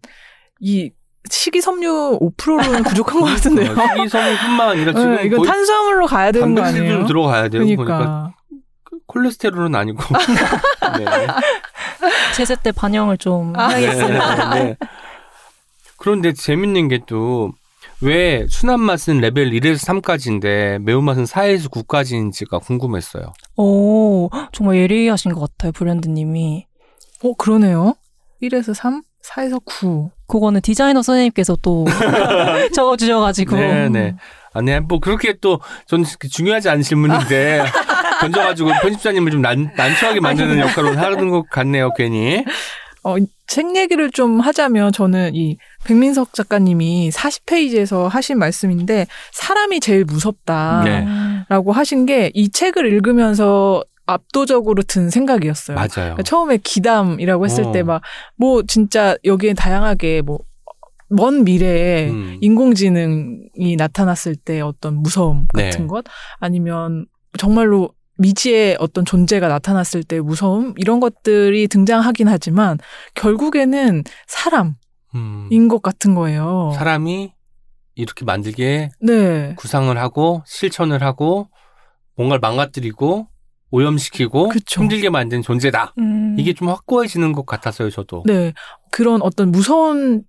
[0.60, 0.92] 이
[1.30, 3.76] 식이섬유 5%는 부족한 것 같은데요.
[3.76, 7.06] 식이섬유뿐만 아니라 지금 네, 이건 탄수화물로 가야 되는 거 아니에요?
[7.06, 7.62] 들어가야 돼요.
[7.64, 8.34] 보니까 그러니까.
[9.08, 10.00] 콜레스테롤은 아니고.
[10.98, 11.06] 네.
[12.36, 14.54] 제세 때 반영을 좀 아, 해야겠습니다.
[14.56, 14.78] 네, 네.
[15.98, 17.52] 그런데 재밌는 게 또
[18.02, 23.34] 왜 순한 맛은 레벨 1에서 3까지인데 매운맛은 4에서 9까지인지가 궁금했어요.
[23.56, 26.68] 오, 정말 예리하신 것 같아요, 브랜드님이.
[27.24, 27.96] 어, 그러네요.
[28.42, 30.12] 1에서 3, 4에서 9.
[30.28, 31.86] 그거는 디자이너 선생님께서 또
[32.74, 33.56] 적어주셔가지고.
[33.56, 34.16] 네, 네.
[34.54, 34.80] 아, 네.
[34.80, 37.64] 뭐 그렇게 또 전 중요하지 않은 질문인데
[38.22, 42.44] 던져가지고 편집자님을 좀 난, 난처하게 만드는 역할을 하는 것 같네요, 괜히.
[43.04, 43.16] 어,
[43.46, 50.82] 책 얘기를 좀 하자면 저는 이 백민석 작가님이 40페이지에서 하신 말씀인데 사람이 제일 무섭다.
[50.84, 51.04] 네.
[51.04, 55.76] 음, 라고 하신 게 이 책을 읽으면서 압도적으로 든 생각이었어요.
[55.76, 55.90] 맞아요.
[55.94, 57.72] 그러니까 처음에 기담이라고 했을 어.
[57.72, 58.02] 때막
[58.36, 60.40] 뭐 진짜 여기에 다양하게 뭐
[61.10, 62.38] 먼 미래에 음.
[62.42, 65.88] 인공지능이 나타났을 때 어떤 무서움 같은 네.
[65.88, 66.06] 것
[66.40, 67.06] 아니면
[67.38, 72.80] 정말로 미지의 어떤 존재가 나타났을 때 무서움 이런 것들이 등장하긴 하지만
[73.14, 74.76] 결국에는 사람인
[75.16, 75.68] 음.
[75.68, 76.72] 것 같은 거예요.
[76.76, 77.34] 사람이
[77.96, 79.56] 이렇게 만들게 네.
[79.58, 81.48] 구상을 하고 실천을 하고
[82.16, 83.28] 뭔가를 망가뜨리고
[83.72, 84.82] 오염시키고 그쵸.
[84.82, 85.94] 힘들게 만든 존재다.
[86.00, 86.36] 음.
[86.40, 88.24] 이게 좀 확고해지는 것 같았어요, 저도.
[88.26, 88.54] 네.
[88.92, 90.24] 그런 어떤 무서운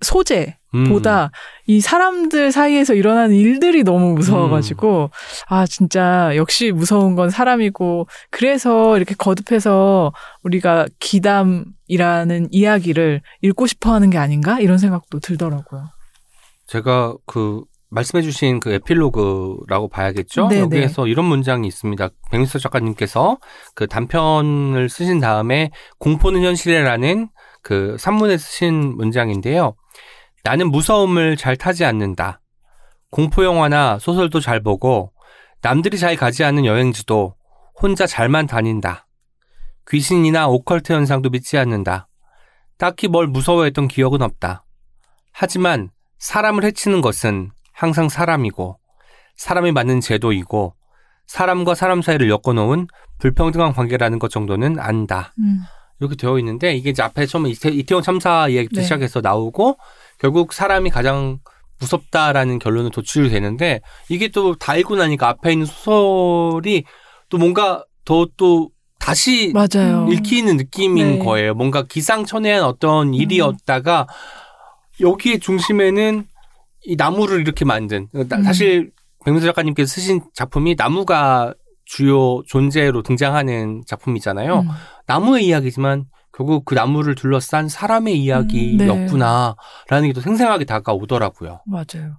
[0.00, 0.84] 소재 음.
[0.88, 1.30] 보다
[1.66, 5.10] 이 사람들 사이에서 일어나는 일들이 너무 무서워가지고
[5.48, 10.12] 아 진짜 역시 무서운 건 사람이고 그래서 이렇게 거듭해서
[10.44, 15.84] 우리가 기담이라는 이야기를 읽고 싶어 하는 게 아닌가 이런 생각도 들더라고요.
[16.66, 20.48] 제가 그 말씀해주신 그 에필로그라고 봐야겠죠.
[20.48, 20.60] 네네.
[20.60, 22.08] 여기에서 이런 문장이 있습니다.
[22.30, 23.38] 백미서 작가님께서
[23.74, 27.28] 그 단편을 쓰신 다음에 공포는 현실이라는
[27.62, 29.74] 그 산문에 쓰신 문장인데요.
[30.44, 32.40] 나는 무서움을 잘 타지 않는다.
[33.10, 35.12] 공포 영화나 소설도 잘 보고
[35.62, 37.34] 남들이 잘 가지 않는 여행지도
[37.80, 39.06] 혼자 잘만 다닌다.
[39.88, 42.08] 귀신이나 오컬트 현상도 믿지 않는다.
[42.76, 44.64] 딱히 뭘 무서워했던 기억은 없다.
[45.32, 48.76] 하지만 사람을 해치는 것은 항상 사람이고
[49.36, 50.74] 사람이 맞는 제도이고
[51.26, 52.88] 사람과 사람 사이를 엮어놓은
[53.18, 55.32] 불평등한 관계라는 것 정도는 안다.
[56.00, 58.82] 이렇게 되어 있는데 이게 이제 앞에 처음에 이태, 이태 원 참사 이야기부터 네.
[58.82, 59.78] 시작해서 나오고
[60.18, 61.38] 결국 사람이 가장
[61.80, 66.84] 무섭다라는 결론을 도출이 되는데 이게 또 다 읽고 나니까 앞에 있는 소설이
[67.28, 70.06] 또 뭔가 더또 다시 맞아요.
[70.10, 71.24] 읽히는 느낌인 네.
[71.24, 71.54] 거예요.
[71.54, 74.06] 뭔가 기상천외한 어떤 일이었다가
[75.00, 76.26] 여기에 중심에는
[76.84, 78.42] 이 나무를 이렇게 만든 나- 음.
[78.42, 78.90] 사실
[79.24, 81.52] 백민수 작가님께서 쓰신 작품이 나무가
[81.84, 84.60] 주요 존재로 등장하는 작품이잖아요.
[84.60, 84.68] 음.
[85.06, 88.20] 나무의 이야기지만 결국 그 나무를 둘러싼 사람의 네.
[88.20, 91.60] 이야기였구나라는 게또 생생하게 다가오더라고요.
[91.66, 92.18] 맞아요.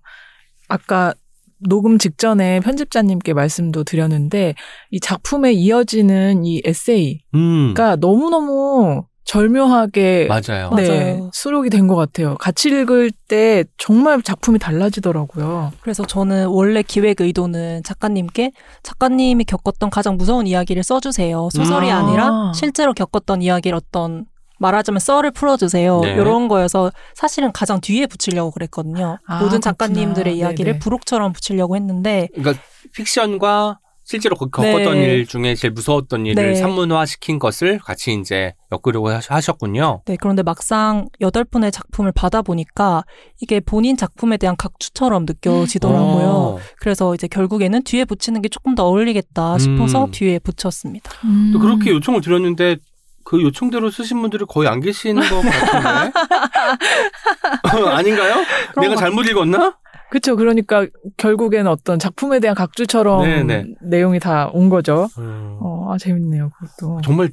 [0.67, 1.13] 아까
[1.61, 4.55] 녹음 직전에 편집자님께 말씀도 드렸는데
[4.91, 10.71] 이 작품에 이어지는 이 에세이가 음, 너무너무 절묘하게 맞아요.
[10.75, 11.29] 네, 맞아요.
[11.33, 12.35] 수록이 된 것 같아요.
[12.37, 15.71] 같이 읽을 때 정말 작품이 달라지더라고요.
[15.81, 18.51] 그래서 저는 원래 기획 의도는 작가님께
[18.83, 21.49] 작가님이 겪었던 가장 무서운 이야기를 써주세요.
[21.51, 21.95] 소설이 음.
[21.95, 24.25] 아니라 실제로 겪었던 이야기를 어떤
[24.59, 26.01] 말하자면 썰을 풀어주세요.
[26.01, 26.13] 네.
[26.13, 29.17] 이런 거여서 사실은 가장 뒤에 붙이려고 그랬거든요.
[29.25, 29.59] 아, 모든 그렇구나.
[29.61, 30.79] 작가님들의 이야기를 네네.
[30.79, 32.61] 부록처럼 붙이려고 했는데 그러니까
[32.93, 35.03] 픽션과 실제로 거- 겪었던 네.
[35.13, 36.55] 일 중에 제일 무서웠던 일을 네.
[36.55, 40.01] 산문화 시킨 것을 같이 이제 엮으려고 하셨군요.
[40.07, 43.03] 네, 그런데 막상 여덟 분의 작품을 받아보니까
[43.39, 46.25] 이게 본인 작품에 대한 각주처럼 느껴지더라고요.
[46.27, 46.59] 어.
[46.79, 50.11] 그래서 이제 결국에는 뒤에 붙이는 게 조금 더 어울리겠다 싶어서 음.
[50.11, 51.11] 뒤에 붙였습니다.
[51.25, 51.51] 음.
[51.53, 52.77] 또 그렇게 요청을 드렸는데
[53.23, 56.11] 그 요청대로 쓰신 분들이 거의 안 계시는 것 같은데
[57.93, 58.43] 아닌가요?
[58.81, 59.77] 내가 잘못 읽었나?
[60.11, 60.35] 그쵸.
[60.35, 63.65] 그러니까 결국에는 어떤 작품에 대한 각주처럼 네네.
[63.81, 65.07] 내용이 다 온 거죠.
[65.17, 65.57] 음.
[65.61, 66.49] 어, 아, 재밌네요.
[66.49, 67.01] 그것도.
[67.01, 67.29] 정말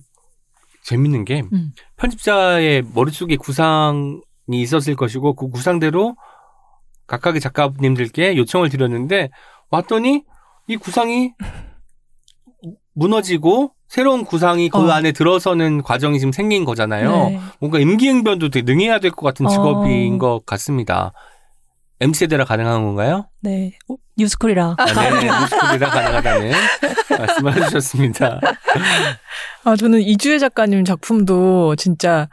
[0.85, 1.73] 재밌는 게 음.
[1.97, 6.17] 편집자의 머릿속에 구상이 있었을 것이고 그 구상대로
[7.07, 9.31] 각각의 작가님들께 요청을 드렸는데
[9.71, 10.25] 왔더니
[10.69, 11.33] 이 구상이
[12.95, 14.91] 무너지고 새로운 구상이 그 어.
[14.91, 17.11] 안에 들어서는 과정이 지금 생긴 거잖아요.
[17.29, 17.41] 네.
[17.61, 20.19] 뭔가 임기응변도 되게 능해야 될 것 같은 직업인 어.
[20.19, 21.12] 것 같습니다.
[22.01, 23.29] MC세대라 가능한 건가요?
[23.41, 23.73] 네.
[23.89, 24.77] 어, 뉴스쿨이라.
[24.79, 26.53] 아, 네, 뉴스코리라 가능하다는
[27.19, 28.41] 말씀을 해주셨습니다.
[29.65, 32.29] 아, 저는 이주혜 작가님 작품도 진짜,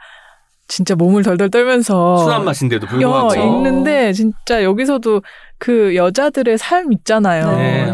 [0.68, 2.18] 진짜 몸을 덜덜 떨면서.
[2.18, 3.34] 순한 맛인데도 여, 불구하고.
[3.34, 5.22] 읽는데 진짜 여기서도
[5.58, 7.56] 그 여자들의 삶 있잖아요.
[7.56, 7.90] 네.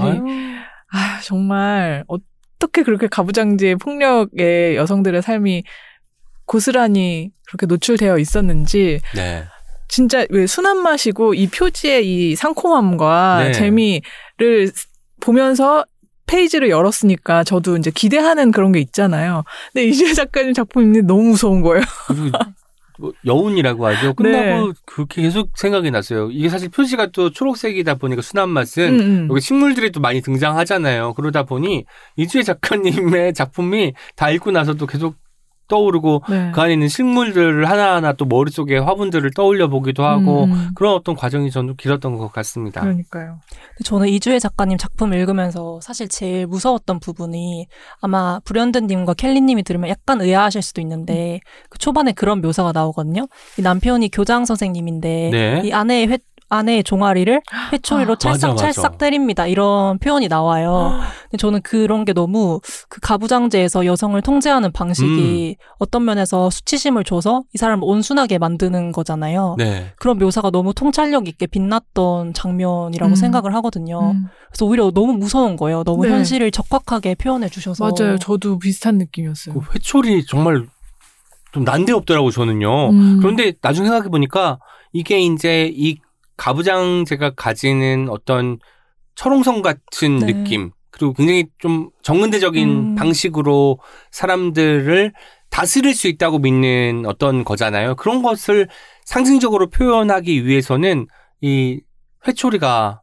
[0.93, 5.63] 아, 정말 어떻게 그렇게 가부장제의 폭력에 여성들의 삶이
[6.47, 9.45] 고스란히 그렇게 노출되어 있었는지 네.
[9.91, 13.53] 진짜 왜 순한 맛이고 이 표지의 이 상콤함과 네.
[13.53, 14.73] 재미를
[15.21, 15.85] 보면서
[16.27, 19.43] 페이지를 열었으니까 저도 이제 기대하는 그런 게 있잖아요.
[19.73, 21.83] 근데 이주혜 작가님 작품 읽는데 너무 무서운 거예요.
[23.01, 24.15] 뭐 여운이라고 하죠.
[24.15, 24.73] 끝나고 네.
[24.85, 26.31] 그렇게 계속 생각이 났어요.
[26.31, 29.29] 이게 사실 표지가 또 초록색이다 보니까 순한 맛은 음, 음.
[29.31, 31.15] 여기 식물들이 또 많이 등장하잖아요.
[31.15, 31.85] 그러다 보니
[32.17, 35.17] 이주혜 작가님의 작품이 다 읽고 나서도 계속
[35.71, 36.51] 떠오르고 네.
[36.53, 40.69] 그 안에 있는 식물들을 하나하나 또 머릿속에 화분들을 떠올려 보기도 하고 음, 음.
[40.75, 42.83] 그런 어떤 과정이 저는 길었던 것 같습니다.
[42.83, 43.41] 그러니까요.
[43.85, 47.67] 저는 이주혜 작가님 작품 읽으면서 사실 제일 무서웠던 부분이
[48.01, 53.29] 아마 불현듯님과 켈리님이 들으면 약간 의아하실 수도 있는데 그 초반에 그런 묘사가 나오거든요.
[53.59, 55.63] 이 남편이 교장 선생님인데 네.
[55.65, 56.19] 이 아내의 회,
[56.51, 57.41] 아내의 종아리를
[57.73, 58.99] 회초리로 아, 찰싹찰싹 맞아.
[58.99, 59.47] 때립니다.
[59.47, 61.01] 이런 표현이 나와요.
[61.31, 65.65] 근데 저는 그런 게 너무 그 가부장제에서 여성을 통제하는 방식이 음.
[65.79, 69.55] 어떤 면에서 수치심을 줘서 이 사람을 온순하게 만드는 거잖아요.
[69.59, 69.93] 네.
[69.97, 73.15] 그런 묘사가 너무 통찰력 있게 빛났던 장면이라고 음.
[73.15, 74.11] 생각을 하거든요.
[74.11, 74.27] 음.
[74.51, 75.85] 그래서 오히려 너무 무서운 거예요.
[75.85, 76.11] 너무 네.
[76.13, 77.93] 현실을 적확하게 표현해 주셔서.
[77.97, 78.19] 맞아요.
[78.19, 79.55] 저도 비슷한 느낌이었어요.
[79.55, 80.67] 그 회초리 정말
[81.53, 82.91] 좀 난데없더라고 저는요.
[82.91, 83.19] 음.
[83.21, 84.59] 그런데 나중에 생각해 보니까
[84.93, 85.99] 이게 이제 이
[86.41, 88.59] 가부장제가 가지는 어떤
[89.15, 90.33] 철옹성 같은 네.
[90.33, 92.95] 느낌 그리고 굉장히 좀 정근대적인 음.
[92.95, 93.79] 방식으로
[94.11, 95.13] 사람들을
[95.51, 97.95] 다스릴 수 있다고 믿는 어떤 거잖아요.
[97.97, 98.69] 그런 것을
[99.05, 101.09] 상징적으로 표현하기 위해서는
[101.43, 101.83] 이
[102.27, 103.03] 회초리가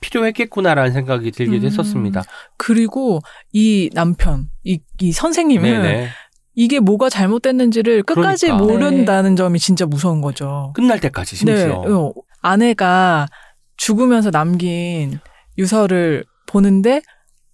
[0.00, 1.70] 필요했겠구나라는 생각이 들기도 음.
[1.70, 2.22] 했었습니다.
[2.56, 3.20] 그리고
[3.52, 6.08] 이 남편, 이, 이 선생님은 네네.
[6.54, 8.66] 이게 뭐가 잘못됐는지를 끝까지 그러니까.
[8.66, 10.72] 모른다는 점이 진짜 무서운 거죠.
[10.74, 11.84] 끝날 때까지 심지어.
[11.84, 13.26] 네, 어, 아내가
[13.76, 15.18] 죽으면서 남긴
[15.56, 17.02] 유서를 보는데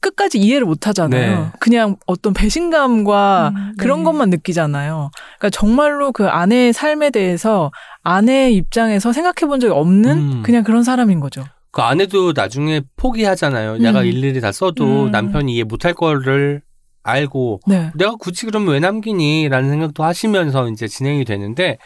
[0.01, 1.45] 끝까지 이해를 못 하잖아요.
[1.45, 1.51] 네.
[1.61, 4.05] 그냥 어떤 배신감과 음, 그런 네.
[4.05, 5.11] 것만 느끼잖아요.
[5.39, 7.71] 그러니까 정말로 그 아내의 삶에 대해서
[8.03, 10.43] 아내의 입장에서 생각해 본 적이 없는 음.
[10.43, 11.45] 그냥 그런 사람인 거죠.
[11.71, 13.79] 그 아내도 나중에 포기하잖아요.
[13.79, 14.07] 내가 음.
[14.07, 15.11] 일일이 다 써도 음.
[15.11, 16.61] 남편이 이해 못할 거를
[17.03, 17.91] 알고 네.
[17.95, 19.49] 내가 굳이 그러면 왜 남기니?
[19.49, 21.79] 라는 생각도 하시면서 이제 진행이 되는데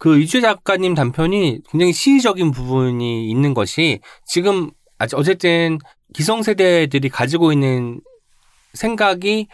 [0.00, 5.78] 그 이주혜 작가님 단편이 굉장히 시의적인 부분이 있는 것이 지금 아직 어쨌든
[6.14, 8.00] 기성세대들이 가지고 있는
[8.72, 9.46] 생각이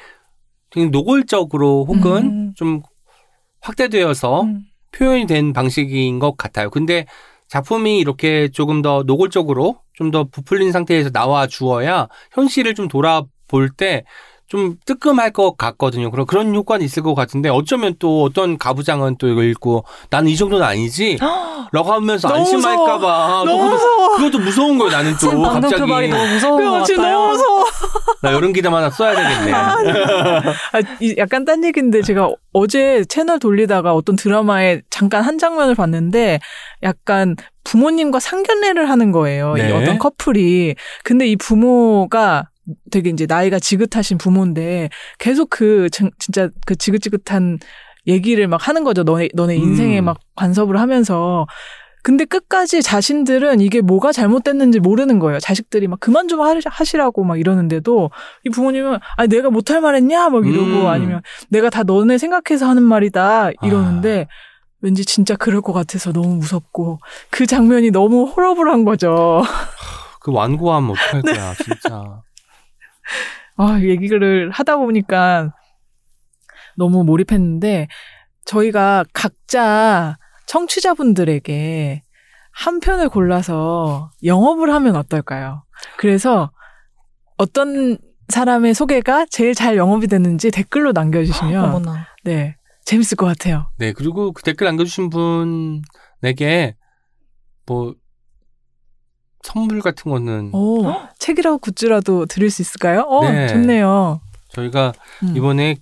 [0.71, 2.53] 되게 노골적으로 혹은 음.
[2.55, 2.81] 좀
[3.61, 4.61] 확대되어서 음.
[4.93, 6.71] 표현이 된 방식인 것 같아요.
[6.71, 7.07] 근데
[7.49, 14.05] 작품이 이렇게 조금 더 노골적으로 좀 더 부풀린 상태에서 나와 주어야 현실을 좀 돌아볼 때
[14.49, 16.11] 좀 뜨끔할 것 같거든요.
[16.11, 20.37] 그런 그런 효과는 있을 것 같은데 어쩌면 또 어떤 가부장은 또 이거 읽고 나는 이
[20.37, 21.19] 정도는 아니지.
[21.73, 24.17] 라고 하면서 안심할까봐 그것도, 무서워.
[24.17, 24.93] 그것도 무서운 거예요.
[24.93, 27.17] 나는 또 갑자기 그 말이 너무 무서운 지금 같아요.
[27.19, 27.65] 너무 무서워.
[28.23, 29.53] 나 이런 기담 하나 써야 되겠네.
[29.53, 29.77] 아,
[31.01, 36.39] 이- 약간 딴 얘기인데 제가 어제 채널 돌리다가 어떤 드라마에 잠깐 한 장면을 봤는데
[36.85, 39.55] 약간 부모님과 상견례를 하는 거예요.
[39.59, 39.73] 이 네.
[39.73, 40.77] 어떤 커플이.
[41.03, 42.49] 근데 이 부모가
[42.91, 47.59] 되게 이제 나이가 지긋하신 부모인데 계속 그 진- 진짜 그 지긋지긋한
[48.07, 49.03] 얘기를 막 하는 거죠.
[49.03, 50.05] 너네 너네 인생에 음.
[50.07, 51.47] 막 간섭을 하면서
[52.03, 55.41] 근데 끝까지 자신들은 이게 뭐가 잘못됐는지 모르는 거예요.
[55.41, 58.11] 자식들이 막 그만 좀 하시- 하시라고 막 이러는데도
[58.45, 60.87] 이 부모님은 아 내가 못할 말했냐 막 이러고 음.
[60.87, 64.29] 아니면 내가 다 너네 생각해서 하는 말이다 이러는데
[64.83, 67.01] 왠지 진짜 그럴 것 같아서 너무 무섭고
[67.31, 69.43] 그 장면이 너무 호러블한 거죠.
[70.21, 72.23] 그 완고하면 어떡할 거야, 진짜.
[73.57, 75.53] 아, 얘기를 하다 보니까
[76.77, 77.89] 너무 몰입했는데
[78.45, 82.03] 저희가 각자 청취자분들에게
[82.53, 85.65] 한 편을 골라서 영업을 하면 어떨까요?
[85.99, 86.51] 그래서
[87.37, 92.09] 어떤 사람의 소개가 제일 잘 영업이 됐는지 댓글로 남겨주시면 어머나.
[92.25, 93.71] 네 재밌을 것 같아요.
[93.79, 96.77] 네, 그리고 그 댓글 남겨주신 분에게
[97.67, 97.95] 뭐
[99.47, 103.03] 선물 같은 거는 오, 책이라고 굿즈라도 드릴 수 있을까요?
[103.03, 103.47] 어, 네.
[103.47, 104.21] 좋네요.
[104.49, 105.37] 저희가 음.
[105.37, 105.77] 이번에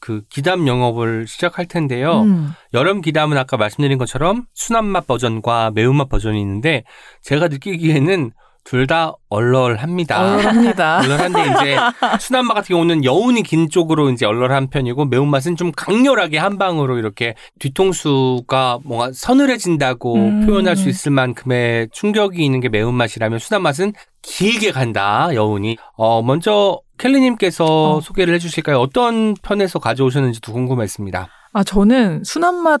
[0.00, 2.22] 그 기담 영업을 시작할 텐데요.
[2.22, 2.52] 음.
[2.74, 6.82] 여름 기담은 아까 말씀드린 것처럼 순한 맛 버전과 매운맛 버전이 있는데
[7.22, 8.32] 제가 느끼기에는
[8.64, 10.20] 둘 다 얼얼합니다.
[10.20, 11.00] 얼얼합니다.
[11.04, 11.76] 얼얼한데 이제
[12.20, 16.98] 순한 맛 같은 경우는 여운이 긴 쪽으로 이제 얼얼한 편이고 매운맛은 좀 강렬하게 한 방으로
[16.98, 20.46] 이렇게 뒤통수가 뭔가 서늘해진다고 음.
[20.46, 25.76] 표현할 수 있을 만큼의 충격이 있는 게 매운맛이라면 순한 맛은 길게 간다 여운이.
[25.96, 28.00] 어 먼저 켈리님께서 어.
[28.00, 28.78] 소개를 해주실까요?
[28.78, 31.28] 어떤 편에서 가져오셨는지도 궁금했습니다.
[31.52, 32.80] 아 저는 순한 맛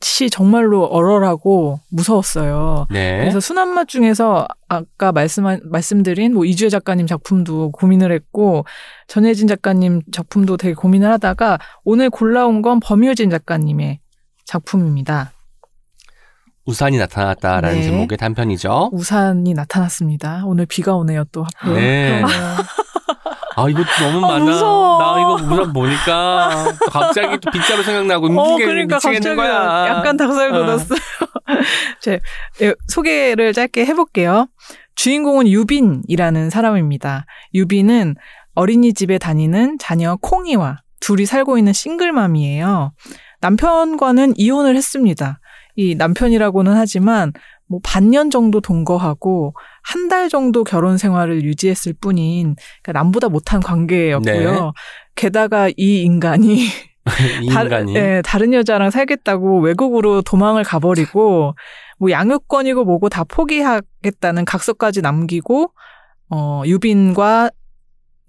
[0.00, 2.86] 이 정말로 얼얼하고 무서웠어요.
[2.90, 3.18] 네.
[3.18, 8.64] 그래서 순한 맛 중에서 아까 말씀 말씀드린 뭐 이주혜 작가님 작품도 고민을 했고
[9.08, 14.00] 전혜진 작가님 작품도 되게 고민을 하다가 오늘 골라온 건 범효진 작가님의
[14.44, 15.32] 작품입니다.
[16.64, 17.82] 우산이 나타났다라는 네.
[17.82, 18.90] 제목의 단편이죠.
[18.92, 20.42] 우산이 나타났습니다.
[20.44, 21.46] 오늘 비가 오네요 또.
[21.74, 22.22] 네.
[23.58, 24.44] 아 이거 너무 아, 많아.
[24.44, 24.98] 무서워.
[24.98, 29.86] 나 이거 우산 보니까 또 갑자기 또 빗자루 생각나고 어, 움직이게 그러니까 미치겠는 거야.
[29.88, 30.58] 약간 닭살 어.
[30.64, 30.98] 돋았어요.
[32.00, 32.20] 제
[32.62, 34.46] 예, 소개를 짧게 해볼게요.
[34.94, 37.24] 주인공은 유빈이라는 사람입니다.
[37.54, 38.14] 유빈은
[38.54, 42.92] 어린이집에 다니는 자녀 콩이와 둘이 살고 있는 싱글맘이에요.
[43.40, 45.40] 남편과는 이혼을 했습니다.
[45.76, 47.32] 이 남편이라고는 하지만
[47.68, 54.52] 뭐 반년 정도 동거하고 한 달 정도 결혼 생활을 유지했을 뿐인 그러니까 남보다 못한 관계였고요.
[54.54, 54.70] 네.
[55.14, 56.60] 게다가 이 인간이
[57.42, 57.94] 이 다- 인간이.
[57.96, 61.54] 예, 다른 여자랑 살겠다고 외국으로 도망을 가버리고
[61.98, 65.72] 뭐 양육권이고 뭐고 다 포기하겠다는 각서까지 남기고
[66.30, 67.50] 어 유빈과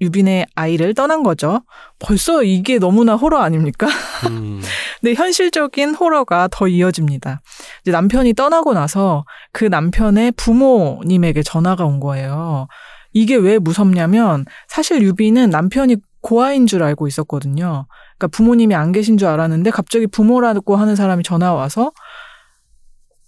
[0.02, 1.62] 유빈의 아이를 떠난 거죠.
[2.00, 3.88] 벌써 이게 너무나 호러 아닙니까?
[4.30, 4.62] 음.
[5.00, 7.42] 근데 현실적인 호러가 더 이어집니다.
[7.82, 12.68] 이제 남편이 떠나고 나서 그 남편의 부모님에게 전화가 온 거예요.
[13.14, 17.88] 이게 왜 무섭냐면 사실 유비는 남편이 고아인 줄 알고 있었거든요.
[18.18, 21.92] 그러니까 부모님이 안 계신 줄 알았는데 갑자기 부모라고 하는 사람이 전화 와서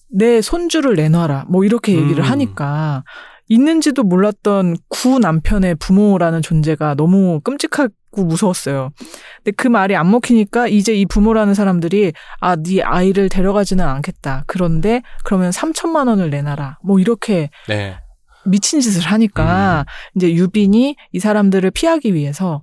[0.09, 1.45] 내 손주를 내놔라.
[1.47, 2.29] 뭐 이렇게 얘기를 음.
[2.29, 3.03] 하니까
[3.51, 8.91] 있는지도 몰랐던 구 남편의 부모라는 존재가 너무 끔찍하고 무서웠어요.
[9.37, 14.45] 근데 그 말이 안 먹히니까 이제 이 부모라는 사람들이 아, 네 아이를 데려가지는 않겠다.
[14.47, 16.79] 그런데 그러면 3천만 원을 내놔라.
[16.81, 17.97] 뭐 이렇게 네.
[18.45, 19.85] 미친 짓을 하니까
[20.15, 22.61] 이제 유빈이 이 사람들을 피하기 위해서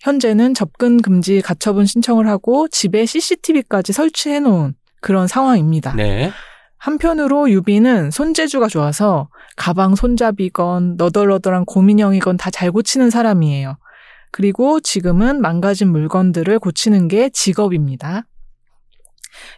[0.00, 5.94] 현재는 접근 금지 가처분 신청을 하고 집에 CCTV까지 설치해 놓은 그런 상황입니다.
[5.94, 6.30] 네.
[6.86, 13.76] 한편으로 유빈은 손재주가 좋아서 가방 손잡이건 너덜너덜한 고민형이건 다 잘 고치는 사람이에요.
[14.30, 18.22] 그리고 지금은 망가진 물건들을 고치는 게 직업입니다.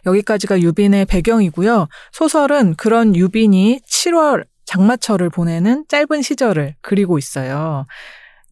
[0.07, 1.87] 여기까지가 유빈의 배경이고요.
[2.13, 7.85] 소설은 그런 유빈이 7월 장마철을 보내는 짧은 시절을 그리고 있어요.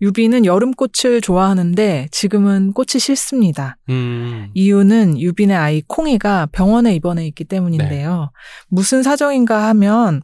[0.01, 3.77] 유빈은 여름꽃을 좋아하는데 지금은 꽃이 싫습니다.
[3.89, 4.49] 음.
[4.53, 8.31] 이유는 유빈의 아이 콩이가 병원에 입원해 있기 때문인데요.
[8.67, 10.21] 무슨 사정인가 하면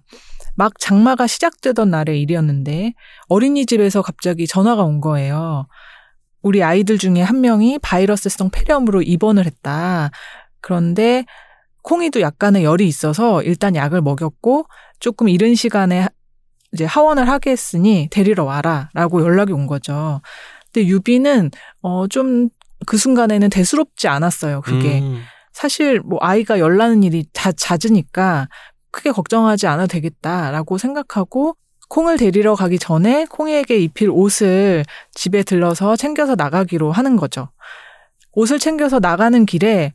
[0.56, 2.94] 막 장마가 시작되던 날의 일이었는데
[3.28, 5.68] 어린이집에서 갑자기 전화가 온 거예요.
[6.44, 10.12] 우리 아이들 중에 한 명이 바이러스성 폐렴으로 입원을 했다.
[10.62, 11.26] 그런데
[11.82, 14.66] 콩이도 약간의 열이 있어서 일단 약을 먹였고
[15.00, 16.08] 조금 이른 시간에
[16.74, 20.22] 이제 하원을 하게 했으니 데리러 와라라고 연락이 온 거죠.
[20.72, 22.50] 근데 유비는 어 좀
[22.86, 24.62] 그 순간에는 대수롭지 않았어요.
[24.62, 25.24] 그게 음.
[25.52, 28.48] 사실 뭐 아이가 열나는 일이 자, 잦으니까
[28.92, 31.56] 크게 걱정하지 않아도 되겠다라고 생각하고
[31.90, 34.84] 콩을 데리러 가기 전에 콩이에게 입힐 옷을
[35.14, 37.50] 집에 들러서 챙겨서 나가기로 하는 거죠.
[38.34, 39.94] 옷을 챙겨서 나가는 길에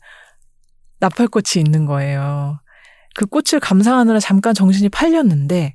[1.00, 2.60] 나팔꽃이 있는 거예요.
[3.14, 5.74] 그 꽃을 감상하느라 잠깐 정신이 팔렸는데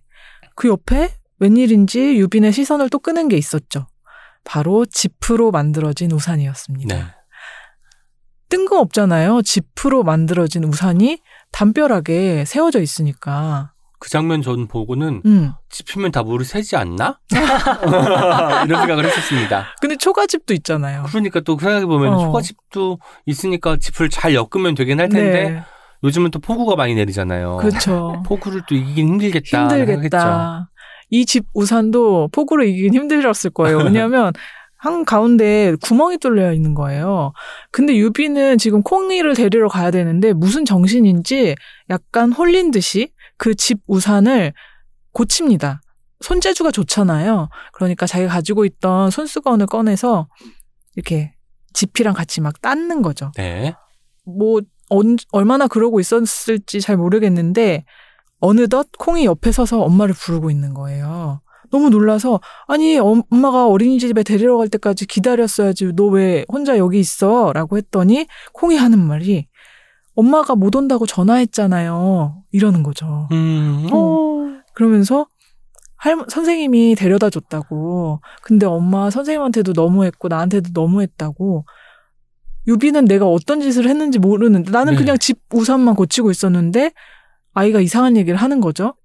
[0.55, 3.87] 그 옆에 웬일인지 유빈의 시선을 또 끄는 게 있었죠.
[4.43, 6.95] 바로 지프로 만들어진 우산이었습니다.
[6.95, 7.03] 네.
[8.49, 9.41] 뜬금없잖아요.
[9.41, 11.19] 지프로 만들어진 우산이
[11.51, 13.71] 담벼락에 세워져 있으니까.
[13.99, 15.53] 그 장면 전 보고는 음.
[15.69, 17.19] 짚으면 다 물이 새지 않나?
[17.31, 19.73] 이런 생각을 했었습니다.
[19.79, 21.03] 근데 초가집도 있잖아요.
[21.07, 22.19] 그러니까 또 생각해 보면 어.
[22.19, 25.63] 초가집도 있으니까 짚을 잘 엮으면 되긴 할 텐데 네.
[26.03, 27.57] 요즘은 또 폭우가 많이 내리잖아요.
[27.57, 28.21] 그렇죠.
[28.27, 29.61] 폭우를 또 이기긴 힘들겠다.
[29.77, 30.69] 힘들겠다.
[31.09, 33.77] 이 짚 우산도 폭우로 이기긴 힘들었을 거예요.
[33.85, 34.33] 왜냐하면
[34.77, 37.31] 한 가운데 구멍이 뚫려 있는 거예요.
[37.71, 41.55] 근데 유비는 지금 콩이를 데리러 가야 되는데 무슨 정신인지
[41.89, 44.53] 약간 홀린 듯이 그 짚 우산을
[45.13, 45.81] 고칩니다.
[46.21, 47.49] 손재주가 좋잖아요.
[47.73, 50.27] 그러니까 자기가 가지고 있던 손수건을 꺼내서
[50.95, 51.33] 이렇게
[51.73, 53.31] 지피랑 같이 막 닦는 거죠.
[53.35, 53.73] 네.
[54.25, 54.61] 뭐
[54.93, 57.85] 언, 얼마나 그러고 있었을지 잘 모르겠는데
[58.39, 61.41] 어느덧 콩이 옆에 서서 엄마를 부르고 있는 거예요.
[61.71, 67.51] 너무 놀라서 아니 엄- 엄마가 어린이집에 데리러 갈 때까지 기다렸어야지 너 왜 혼자 여기 있어?
[67.53, 69.47] 라고 했더니 콩이 하는 말이
[70.15, 72.43] 엄마가 못 온다고 전화했잖아요.
[72.51, 73.27] 이러는 거죠.
[73.31, 73.87] 음.
[73.91, 74.47] 어.
[74.75, 75.25] 그러면서
[75.95, 78.19] 할 선생님이 데려다 줬다고.
[78.43, 81.65] 근데 엄마 선생님한테도 너무했고 나한테도 너무했다고.
[82.67, 84.99] 유비는 내가 어떤 짓을 했는지 모르는데 나는 네.
[84.99, 86.91] 그냥 짚 우산만 고치고 있었는데
[87.53, 88.95] 아이가 이상한 얘기를 하는 거죠.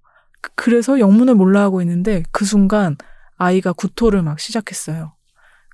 [0.41, 2.95] 그- 그래서 영문을 몰라 하고 있는데 그 순간
[3.37, 5.13] 아이가 구토를 막 시작했어요.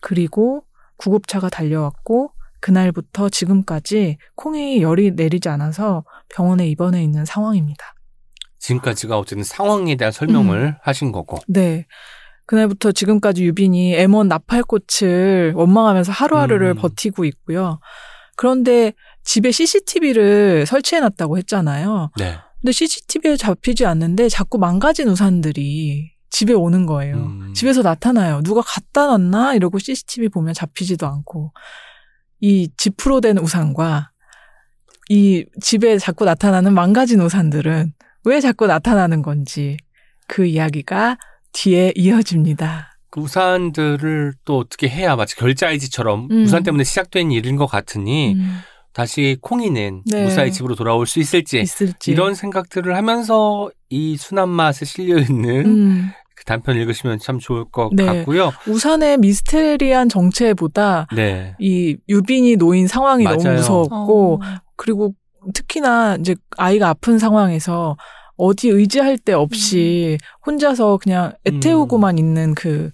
[0.01, 0.65] 그리고
[0.97, 7.93] 구급차가 달려왔고 그날부터 지금까지 콩이 열이 내리지 않아서 병원에 입원해 있는 상황입니다.
[8.59, 10.73] 지금까지가 어쨌든 상황에 대한 설명을 음.
[10.81, 11.37] 하신 거고.
[11.47, 11.85] 네.
[12.45, 16.75] 그날부터 지금까지 유빈이 M1 나팔꽃을 원망하면서 하루하루를 음.
[16.75, 17.79] 버티고 있고요.
[18.35, 22.11] 그런데 집에 CCTV를 설치해 놨다고 했잖아요.
[22.17, 22.37] 네.
[22.61, 27.15] 근데 CCTV에 잡히지 않는데 자꾸 망가진 우산들이 집에 오는 거예요.
[27.15, 27.53] 음.
[27.53, 28.41] 집에서 나타나요.
[28.43, 29.55] 누가 갖다 놨나?
[29.55, 31.53] 이러고 CCTV 보면 잡히지도 않고.
[32.41, 34.11] 이 지프로 된 우산과
[35.09, 37.93] 이 집에 자꾸 나타나는 망가진 우산들은
[38.25, 39.77] 왜 자꾸 나타나는 건지
[40.27, 41.17] 그 이야기가
[41.55, 42.97] 뒤에 이어집니다.
[43.09, 46.43] 그 우산들을 또 어떻게 해야 마치 결자이지처럼 음.
[46.43, 48.59] 우산 때문에 시작된 일인 것 같으니 음,
[48.93, 50.23] 다시 콩이는 네.
[50.25, 52.11] 무사히 집으로 돌아올 수 있을지 있을지.
[52.11, 57.89] 이런 생각들을 하면서 이 순한 맛에 실려 있는 음, 그 단편 읽으시면 참 좋을 것
[57.93, 58.05] 네.
[58.05, 58.51] 같고요.
[58.67, 61.55] 우산의 미스테리한 정체보다 네.
[61.59, 63.57] 이 유빈이 놓인 상황이 너무 맞아요.
[63.57, 64.47] 무서웠고 어.
[64.75, 65.13] 그리고
[65.53, 67.95] 특히나 이제 아이가 아픈 상황에서
[68.37, 72.91] 어디 의지할 데 없이 혼자서 그냥 애태우고만 있는 그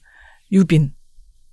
[0.52, 0.94] 유빈.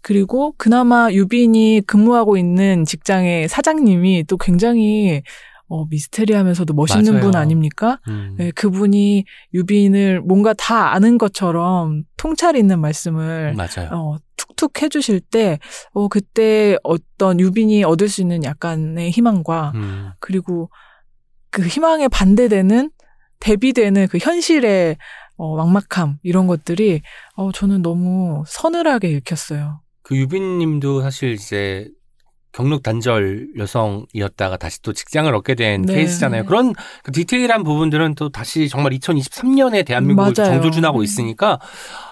[0.01, 5.23] 그리고 그나마 유빈이 근무하고 있는 직장의 사장님이 또 굉장히
[5.71, 7.25] 어, 미스테리하면서도 멋있는 맞아요.
[7.25, 8.01] 분 아닙니까?
[8.09, 8.37] 음.
[8.39, 13.91] 네, 그분이 유빈을 뭔가 다 아는 것처럼 통찰 있는 말씀을 맞아요.
[13.93, 15.59] 어, 툭툭 해주실 때,
[15.93, 20.09] 어, 그때 어떤 유빈이 얻을 수 있는 약간의 희망과, 음.
[20.21, 20.71] 그리고
[21.51, 22.91] 그 희망에 반대되는,
[23.41, 24.97] 대비되는 그 현실의
[25.41, 27.01] 어, 막막함, 이런 것들이,
[27.37, 29.81] 어, 저는 너무 서늘하게 읽혔어요.
[30.03, 31.89] 그 유빈님도 사실 이제
[32.51, 35.95] 경력 단절 여성이었다가 다시 또 직장을 얻게 된 네.
[35.95, 36.45] 케이스잖아요.
[36.47, 36.73] 그런
[37.05, 40.35] 그 디테일한 부분들은 또 다시 정말 2023년에 대한민국을.
[40.35, 41.61] 정조준하고 있으니까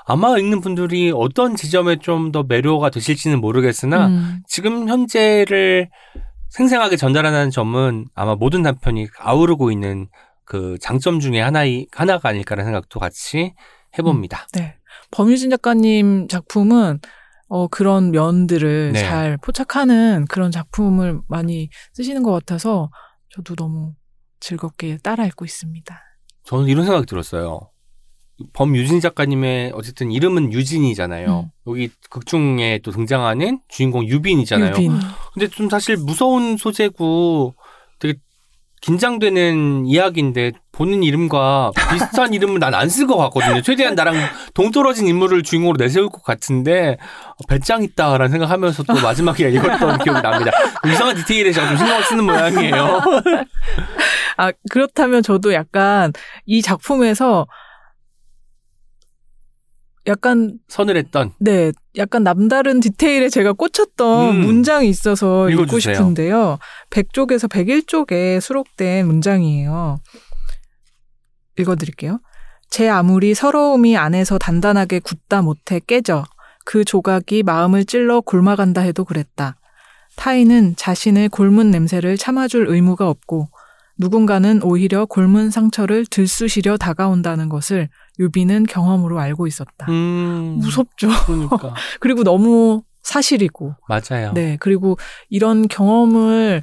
[0.07, 5.89] 아마 읽는 분들이 어떤 지점에 좀 더 매료가 되실지는 모르겠으나 음, 지금 현재를
[6.51, 10.07] 생생하게 전달하는 점은 아마 모든 단편이 아우르고 있는
[10.47, 13.53] 그 장점 중에 하나이 하나가 아닐까라는 생각도 같이
[13.99, 14.47] 해봅니다.
[14.55, 14.77] 네.
[15.11, 17.01] 범유진 작가님 작품은,
[17.49, 19.01] 어, 그런 면들을 네.
[19.01, 22.91] 잘 포착하는 그런 작품을 많이 쓰시는 것 같아서,
[23.31, 23.95] 저도 너무
[24.41, 26.01] 즐겁게 따라 읽고 있습니다.
[26.45, 27.71] 저는 이런 생각이 들었어요.
[28.53, 31.41] 범유진 작가님의 어쨌든 이름은 유진이잖아요.
[31.41, 31.51] 음.
[31.67, 34.73] 여기 극 중에 또 등장하는 주인공 유빈이잖아요.
[34.73, 34.93] 유빈.
[35.33, 37.55] 근데 좀 사실 무서운 소재고
[38.83, 43.63] 긴장되는 이야기인데 본인 이름과 비슷한 이름을 난 안 쓸 것 같거든요.
[43.63, 44.15] 최대한 나랑
[44.55, 50.51] 동떨어진 인물을 주인공으로 내세울 것 같은데 어, 배짱 있다라는 생각하면서 또 마지막에 읽었던 기억이 납니다.
[50.87, 53.01] 이상한 디테일에 제가 좀 신경을 쓰는 모양이에요.
[54.37, 56.13] 아, 그렇다면 저도 약간
[56.45, 57.47] 이 작품에서
[60.07, 64.41] 약간, 서늘했던 네, 약간 남다른 디테일에 제가 꽂혔던 음.
[64.41, 65.95] 문장이 있어서 읽고 읽어주세요.
[65.95, 66.59] 싶은데요.
[66.91, 69.99] 100쪽에서 101쪽에 수록된 문장이에요.
[71.59, 72.21] 읽어드릴게요.
[72.71, 76.25] 제 아무리 서러움이 안에서 단단하게 굳다 못해 깨져
[76.65, 79.57] 그 조각이 마음을 찔러 곪아간다 해도 그랬다.
[80.17, 83.49] 타인은 자신의 곪은 냄새를 참아줄 의무가 없고
[83.99, 89.87] 누군가는 오히려 곪은 상처를 들쑤시려 다가온다는 것을 유비는 경험으로 알고 있었다.
[89.89, 91.09] 음, 무섭죠.
[91.27, 93.75] 그러니까 그리고 너무 사실이고.
[93.89, 94.33] 맞아요.
[94.35, 94.57] 네.
[94.61, 96.63] 그리고 이런 경험을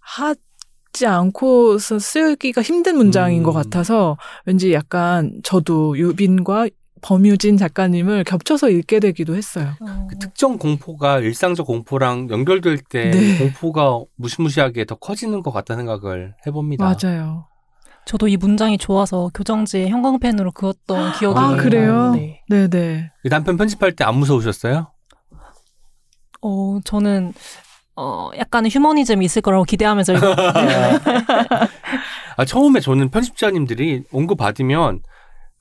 [0.00, 3.42] 하지 않고서 쓰기가 힘든 문장인 음.
[3.44, 6.68] 것 같아서 왠지 약간 저도 유빈과
[7.04, 9.74] 범유진 작가님을 겹쳐서 읽게 되기도 했어요.
[9.80, 10.06] 어.
[10.08, 13.38] 그 특정 공포가 일상적 공포랑 연결될 때 네.
[13.38, 16.82] 공포가 무시무시하게 더 커지는 것 같다는 생각을 해봅니다.
[16.82, 17.46] 맞아요.
[18.06, 21.56] 저도 이 문장이 좋아서 교정지에 형광펜으로 그었던 기억이 아, 나요.
[21.58, 22.10] 그래요?
[22.14, 22.42] 네.
[22.48, 23.10] 네네.
[23.28, 24.90] 남편 편집할 때 안 무서우셨어요?
[26.40, 27.34] 어, 저는
[27.96, 30.40] 어, 약간의 휴머니즘이 있을 거라고 기대하면서 읽었는데
[32.38, 35.00] 아, 처음에 저는 편집자님들이 원고 받으면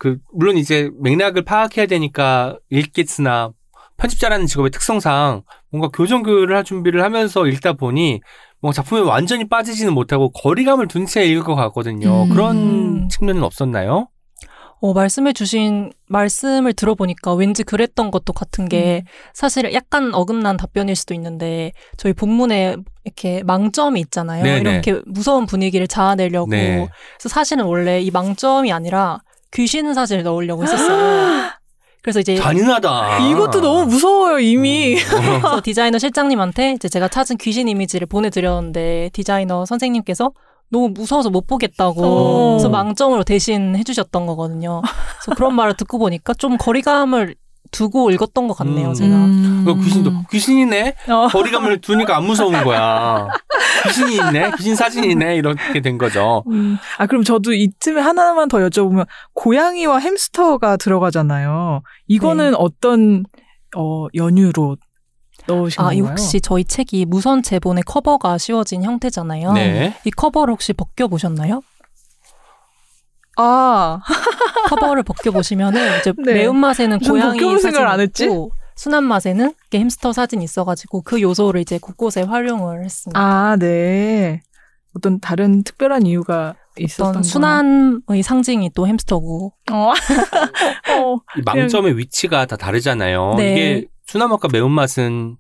[0.04, 3.54] 그 물론 이제 맥락을 파악해야 되니까 읽겠으나
[3.96, 8.20] 편집자라는 직업의 특성상 뭔가 교정교육을 할 준비를 하면서 읽다 보니
[8.60, 12.24] 뭔가 작품에 완전히 빠지지는 못하고 거리감을 둔 채 읽을 것 같거든요.
[12.24, 12.30] 음.
[12.30, 14.10] 그런 측면은 없었나요?
[14.82, 21.14] 어, 말씀해 주신 말씀을 들어보니까 왠지 그랬던 것도 같은 게 사실 약간 어긋난 답변일 수도
[21.14, 22.76] 있는데 저희 본문에
[23.06, 24.44] 이렇게 망점이 있잖아요.
[24.44, 24.70] 네네.
[24.70, 26.50] 이렇게 무서운 분위기를 자아내려고.
[26.50, 26.90] 네.
[27.18, 29.22] 그래서 사실은 원래 이 망점이 아니라
[29.54, 31.50] 귀신은 사실 넣으려고 했었어요.
[32.02, 33.30] 그래서 이제 잔인하다.
[33.30, 34.96] 이것도 너무 무서워요, 이미.
[34.96, 40.32] 그래서 디자이너 실장님한테 이제 제가 찾은 귀신 이미지를 보내드렸는데 디자이너 선생님께서
[40.70, 42.50] 너무 무서워서 못 보겠다고 어.
[42.52, 44.82] 그래서 망점으로 대신 해주셨던 거거든요.
[45.22, 47.36] 그래서 그런 말을 듣고 보니까 좀 거리감을
[47.74, 48.94] 두고 읽었던 것 같네요, 음.
[48.94, 49.16] 제가.
[49.66, 50.96] 그 귀신도 귀신이네.
[51.10, 51.28] 어.
[51.28, 53.28] 거리감을 두니까 안 무서운 거야.
[53.88, 54.52] 귀신이 있네.
[54.58, 55.36] 귀신 사진이 있네.
[55.36, 56.44] 이렇게 된 거죠.
[56.48, 56.78] 음.
[56.98, 61.82] 아, 그럼 저도 이쯤에 하나만 더 여쭤보면, 고양이와 햄스터가 들어가잖아요.
[62.08, 62.58] 이거는 네.
[62.58, 63.26] 어떤,
[63.76, 64.78] 어, 연유로
[65.48, 65.98] 넣으신 아, 건가요?
[65.98, 69.52] 이 혹시 저희 책이 무선 제본의 커버가 씌워진 형태잖아요.
[69.54, 69.94] 네.
[70.06, 71.62] 이 커버를 혹시 벗겨 보셨나요?
[73.38, 74.00] 아,
[74.70, 76.34] 커버를 벗겨보시면은 이제 네.
[76.34, 78.26] 매운맛에는 전 고양이 사진 안 했지?
[78.26, 83.20] 있고 순한 맛에는 햄스터 사진 있어가지고 그 요소를 이제 곳곳에 활용을 했습니다.
[83.20, 84.42] 아, 네.
[84.96, 89.54] 어떤 다른 특별한 이유가 있었던 순한의 상징이 또 햄스터고?
[89.72, 89.92] 어.
[89.94, 91.16] 어.
[91.38, 93.36] 이 망점의 위치가 다 다르잖아요.
[93.38, 93.52] 네.
[93.52, 95.38] 이게 순한 맛과 매운맛은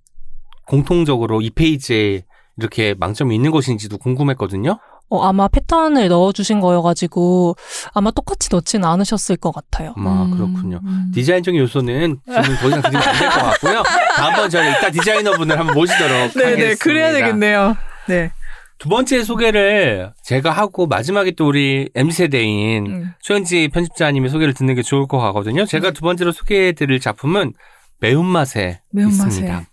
[0.68, 2.24] 공통적으로 이 페이지에
[2.58, 4.80] 이렇게 망점이 있는 것인지도 궁금했거든요.
[5.10, 7.56] 어, 아마 패턴을 넣어주신 거여가지고
[7.93, 9.93] 아마 똑같이 넣지는 않으셨을 것 같아요.
[9.97, 10.80] 아, 그렇군요.
[11.14, 13.84] 디자인적인 요소는 지금 더 이상 드리면 안 될 것 같고요.
[14.16, 16.49] 다음번 저희 이따 디자이너분을 한번 모시도록 하겠습니다.
[16.49, 17.76] 네네, 그래야 되겠네요.
[18.08, 18.32] 네.
[18.80, 23.12] 두 번째 소개를 제가 하고 마지막에 또 우리 MZ세대인 음.
[23.22, 25.66] 최현지 편집자님의 소개를 듣는 게 좋을 것 같거든요.
[25.66, 27.54] 제가 두 번째로 소개해드릴 작품은
[28.01, 29.28] 매운맛에 매운맛에.
[29.28, 29.64] 있습니다.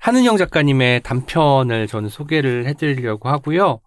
[0.00, 3.80] 한은영 작가님의 단편을 저는 소개를 해드리려고 하고요.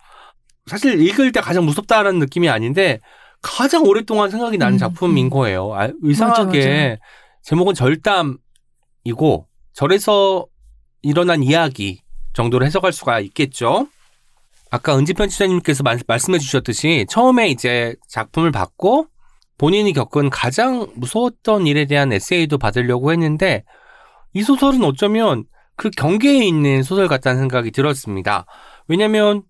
[0.67, 2.99] 사실 읽을 때 가장 무섭다라는 느낌이 아닌데
[3.41, 5.29] 가장 오랫동안 생각이 나는 음, 작품인 음.
[5.29, 5.73] 거예요.
[5.73, 6.95] 아, 맞아, 맞아.
[7.41, 10.45] 제목은 절담이고 절에서
[11.01, 11.99] 일어난 이야기
[12.33, 13.87] 정도로 해석할 수가 있겠죠.
[14.69, 19.07] 아까 은지 편집자님께서 말, 말씀해 주셨듯이 처음에 이제 작품을 받고
[19.57, 23.63] 본인이 겪은 가장 무서웠던 일에 대한 에세이도 받으려고 했는데
[24.33, 25.45] 이 소설은 어쩌면
[25.75, 28.45] 그 경계에 있는 소설 같다는 생각이 들었습니다.
[28.87, 29.43] 왜냐면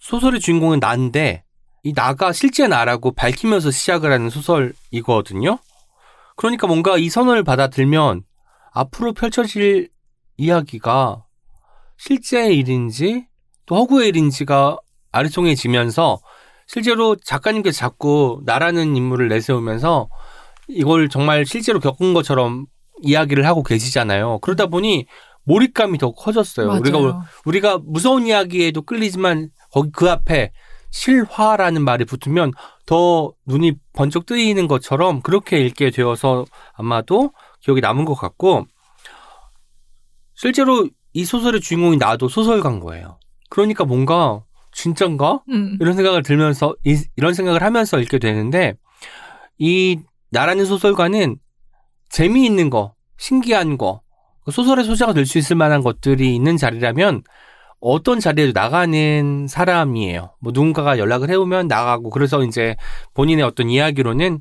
[0.00, 1.44] 소설의 주인공은 나인데
[1.82, 5.58] 이 나가 실제 나라고 밝히면서 시작을 하는 소설이거든요.
[6.36, 8.22] 그러니까 뭔가 이 선언을 받아들면
[8.72, 9.90] 앞으로 펼쳐질
[10.36, 11.24] 이야기가
[11.98, 13.26] 실제의 일인지
[13.66, 14.78] 또 허구의 일인지가
[15.12, 16.20] 아리송해지면서
[16.66, 20.08] 실제로 작가님께서 자꾸 나라는 인물을 내세우면서
[20.68, 22.66] 이걸 정말 실제로 겪은 것처럼
[23.02, 24.38] 이야기를 하고 계시잖아요.
[24.40, 25.06] 그러다 보니
[25.44, 26.68] 몰입감이 더 커졌어요.
[26.68, 26.80] 맞아요.
[26.80, 30.52] 우리가 우리가 무서운 이야기에도 끌리지만 거기 그 앞에
[30.90, 32.52] 실화라는 말이 붙으면
[32.86, 36.44] 더 눈이 번쩍 뜨이는 것처럼 그렇게 읽게 되어서
[36.74, 38.66] 아마도 기억이 남은 것 같고
[40.34, 43.18] 실제로 이 소설의 주인공이 나도 소설가인 거예요.
[43.50, 44.42] 그러니까 뭔가
[44.72, 45.42] 진짠가?
[45.50, 45.76] 음.
[45.80, 48.74] 이런 생각을 들면서 이, 런 생각을 하면서 읽게 되는데
[49.58, 49.98] 이
[50.30, 51.36] 나라는 소설가는
[52.10, 54.02] 재미있는 거, 신기한 거,
[54.44, 57.22] 그 소설의 소재가 될 수 있을 만한 것들이 있는 자리라면
[57.80, 60.34] 어떤 자리에도 나가는 사람이에요.
[60.40, 62.76] 뭐 누군가가 연락을 해오면 나가고 그래서 이제
[63.14, 64.40] 본인의 어떤 이야기로는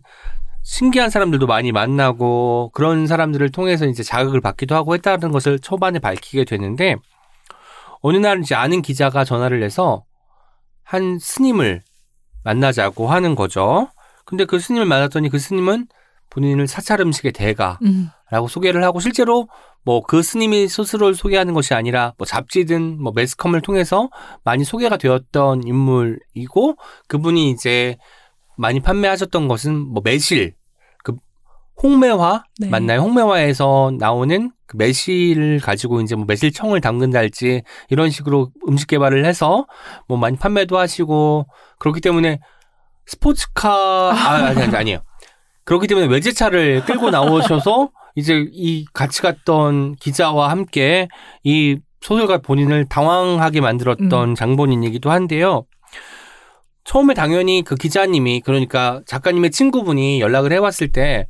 [0.63, 6.43] 신기한 사람들도 많이 만나고 그런 사람들을 통해서 이제 자극을 받기도 하고 했다는 것을 초반에 밝히게
[6.43, 6.95] 되는데
[8.01, 10.03] 어느 날 이제 아는 기자가 전화를 해서
[10.84, 11.82] 한 스님을
[12.43, 13.89] 만나자고 하는 거죠.
[14.26, 15.88] 근데 그 스님을 만났더니 그 스님은
[16.30, 18.10] 본인을 사찰 음식의 대가라고 음.
[18.48, 19.48] 소개를 하고 실제로
[19.84, 24.10] 뭐 그 스님이 스스로를 소개하는 것이 아니라 뭐 잡지든 뭐 매스컴을 통해서
[24.44, 26.76] 많이 소개가 되었던 인물이고
[27.08, 27.98] 그분이 이제
[28.58, 30.54] 많이 판매하셨던 것은 뭐 매실
[31.04, 31.14] 그
[31.82, 32.70] 홍매화 네.
[32.70, 33.02] 맞나요?
[33.02, 39.66] 홍매화에서 나오는 그 매실을 가지고 이제 뭐 매실청을 담근달지 이런 식으로 음식 개발을 해서
[40.08, 41.48] 뭐 많이 판매도 하시고
[41.80, 42.40] 그렇기 때문에
[43.08, 45.00] 스포츠카 아 아니 아니 아니에요.
[45.70, 51.07] 그렇기 때문에 외제차를 끌고 나오셔서 이제 이 같이 갔던 기자와 함께
[51.43, 55.67] 이 소설가 본인을 당황하게 만들었던 장본인이기도 한데요.
[56.86, 61.28] 처음에 당연히 그 기자님이 그러니까 작가님의 친구분이 연락을 해왔을 때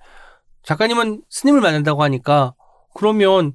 [0.63, 2.53] 작가님은 스님을 만난다고 하니까
[2.95, 3.51] 그러면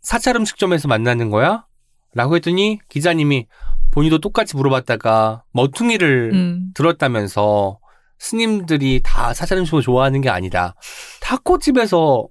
[0.00, 1.66] 사찰 음식점에서 만나는 거야?
[2.14, 3.46] 라고 했더니 기자님이
[3.90, 6.70] 본인도 똑같이 물어봤다가 머퉁이를 음.
[6.72, 7.78] 들었다면서
[8.24, 10.74] 스님들이 다 사찰 음식을 좋아하는 게 아니다.
[11.20, 12.26] 타코집에서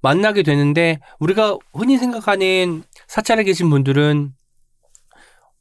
[0.00, 4.32] 만나게 되는데 우리가 흔히 생각하는 사찰에 계신 분들은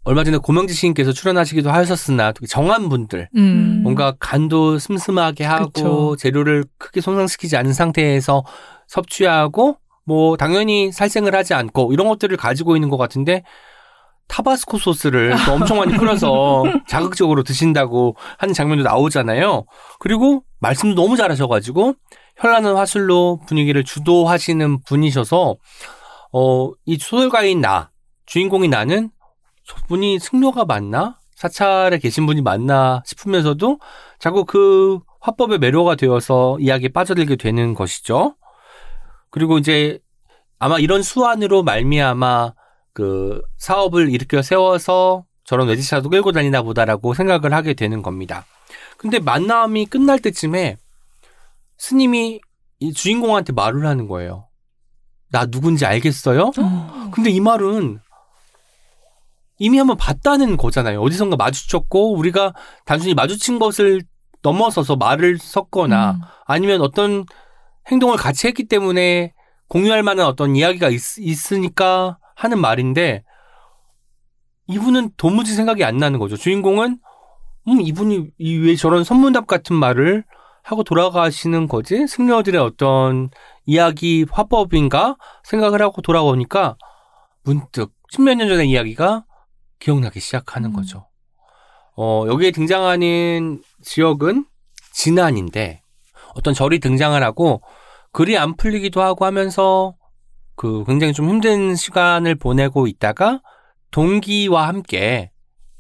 [0.06, 3.82] 얼마 전에 고명지 시인께서 출연하시기도 하셨으나 정한 분들 음.
[3.84, 6.16] 뭔가 간도 슴슴하게 하고 그쵸.
[6.18, 8.46] 재료를 크게 손상시키지 않은 상태에서
[8.88, 13.44] 섭취하고 뭐 당연히 살생을 하지 않고 이런 것들을 가지고 있는 것 같은데
[14.28, 19.66] 타바스코 소스를 또 엄청 많이 뿌려서 자극적으로 드신다고 하는 장면도 나오잖아요.
[20.00, 21.94] 그리고 말씀도 너무 잘하셔가지고
[22.38, 25.56] 현란한 화술로 분위기를 주도하시는 분이셔서
[26.32, 27.92] 어 이 소설가인 나
[28.26, 29.12] 주인공인 나는
[29.66, 33.80] 저분이 승려가 맞나 사찰에 계신 분이 맞나 싶으면서도
[34.20, 38.36] 자꾸 그 화법에 매료가 되어서 이야기에 빠져들게 되는 것이죠.
[39.30, 40.00] 그리고 이제
[40.60, 42.54] 아마 이런 수완으로 말미암아
[42.94, 48.46] 그 사업을 일으켜 세워서 저런 외제차도 끌고 다니나 보다라고 생각을 하게 되는 겁니다.
[48.98, 50.78] 근데 만남이 끝날 때쯤에
[51.78, 52.40] 스님이
[52.80, 54.48] 이 주인공한테 말을 하는 거예요.
[55.32, 56.52] 나 누군지 알겠어요?
[57.12, 58.00] 근데 이 말은
[59.60, 61.02] 이미 한번 봤다는 거잖아요.
[61.02, 62.54] 어디선가 마주쳤고 우리가
[62.86, 64.02] 단순히 마주친 것을
[64.42, 66.22] 넘어서서 말을 섞거나 음.
[66.46, 67.26] 아니면 어떤
[67.90, 69.34] 행동을 같이 했기 때문에
[69.70, 73.24] 공유할 만한 어떤 이야기가 있, 으니까 하는 말인데
[74.68, 76.38] 이분은 도무지 생각이 안 나는 거죠.
[76.38, 77.00] 주인공은
[77.68, 80.24] 음 이분이 이왜 저런 선문답 같은 말을
[80.64, 82.08] 하고 돌아가시는 거지?
[82.08, 83.30] 승려들의 어떤
[83.66, 86.78] 이야기 화법인가 생각을 하고 돌아오니까
[87.44, 89.26] 문득 십몇 년 전의 이야기가
[89.80, 90.76] 기억나기 시작하는 음.
[90.76, 91.08] 거죠.
[91.96, 94.46] 어, 여기에 등장하는 지역은
[94.94, 95.82] 진안인데
[96.36, 97.62] 어떤 절이 등장을 하고
[98.12, 99.96] 글이 안 풀리기도 하고 하면서
[100.56, 103.42] 그 굉장히 좀 힘든 시간을 보내고 있다가
[103.92, 105.32] 동기와 함께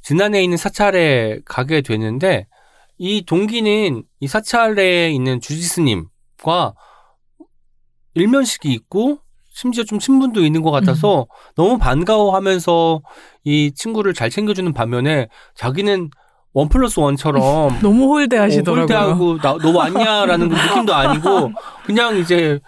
[0.01, 2.47] 진안에 있는 사찰에 가게 되는데
[2.97, 6.73] 이 동기는 이 사찰에 있는 주지스님과
[8.15, 9.19] 일면식이 있고
[9.49, 13.01] 심지어 좀 친분도 있는 것 같아서 너무 반가워하면서
[13.43, 16.09] 이 친구를 잘 챙겨주는 반면에 자기는
[16.53, 18.81] 원 플러스 원처럼 너무 홀대하시더라고요.
[18.81, 21.51] 홀대하고 나, 너 왔냐라는 그 느낌도 아니고
[21.85, 22.59] 그냥 이제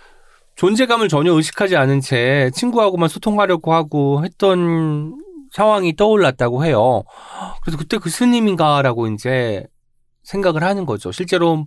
[0.56, 5.16] 존재감을 전혀 의식하지 않은 채 친구하고만 소통하려고 하고 했던
[5.52, 7.04] 상황이 떠올랐다고 해요.
[7.62, 9.66] 그래서 그때 그 스님인가라고 이제
[10.24, 11.12] 생각을 하는 거죠.
[11.12, 11.66] 실제로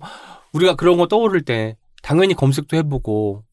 [0.52, 3.44] 우리가 그런 거 떠오를 때 당연히 검색도 해보고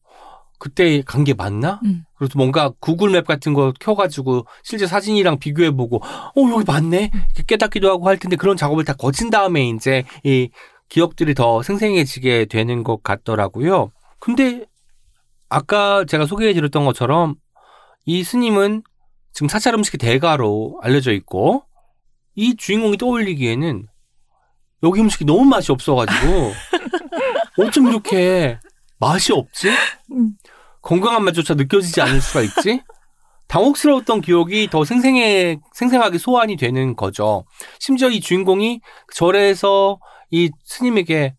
[0.58, 1.80] 그때 간 게 맞나?
[1.84, 2.04] 음.
[2.16, 7.90] 그래서 뭔가 구글 맵 같은 거 켜가지고 실제 사진이랑 비교해보고 어 여기 맞네 이렇게 깨닫기도
[7.90, 10.48] 하고 할 텐데 그런 작업을 다 거친 다음에 이제 이
[10.88, 13.90] 기억들이 더 생생해지게 되는 것 같더라고요.
[14.18, 14.64] 근데
[15.48, 17.36] 아까 제가 소개해 드렸던 것처럼
[18.04, 18.82] 이 스님은
[19.32, 21.64] 지금 사찰 음식의 대가로 알려져 있고
[22.34, 23.86] 이 주인공이 떠올리기에는
[24.82, 26.52] 여기 음식이 너무 맛이 없어가지고
[27.58, 28.58] 어쩜 이렇게
[28.98, 29.70] 맛이 없지?
[30.12, 30.32] 음.
[30.82, 32.82] 건강한 맛조차 느껴지지 않을 수가 있지?
[33.48, 37.44] 당혹스러웠던 기억이 더 생생해, 생생하게 소환이 되는 거죠.
[37.78, 38.80] 심지어 이 주인공이
[39.14, 39.98] 절에서
[40.30, 41.34] 이 스님에게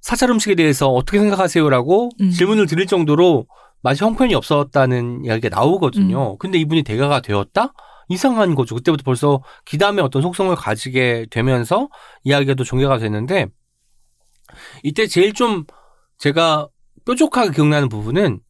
[0.00, 2.30] 사찰 음식에 대해서 어떻게 생각하세요라고 음.
[2.30, 3.46] 질문을 드릴 정도로
[3.82, 6.36] 맛이 형편이 없었다는 이야기가 나오거든요.
[6.38, 7.72] 근데 이분이 대가가 되었다?
[8.08, 8.74] 이상한 거죠.
[8.74, 11.88] 그때부터 벌써 기담의 어떤 속성을 가지게 되면서
[12.24, 13.46] 이야기가 또 전개가 되는데
[14.82, 15.64] 이때 제일 좀
[16.18, 16.68] 제가
[17.06, 18.40] 뾰족하게 기억나는 부분은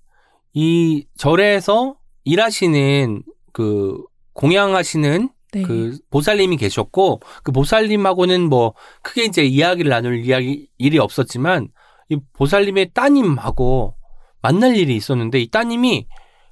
[0.55, 1.95] 이 절에서
[2.25, 3.23] 일하시는
[3.53, 5.63] 그 공양하시는 네.
[5.63, 11.69] 그 보살님이 계셨고 그 보살님하고는 뭐 크게 이제 이야기를 나눌 이야기 일이 없었지만
[12.09, 13.97] 이 보살님의 따님하고
[14.43, 16.07] 만날 일이 있었는데 이 따님이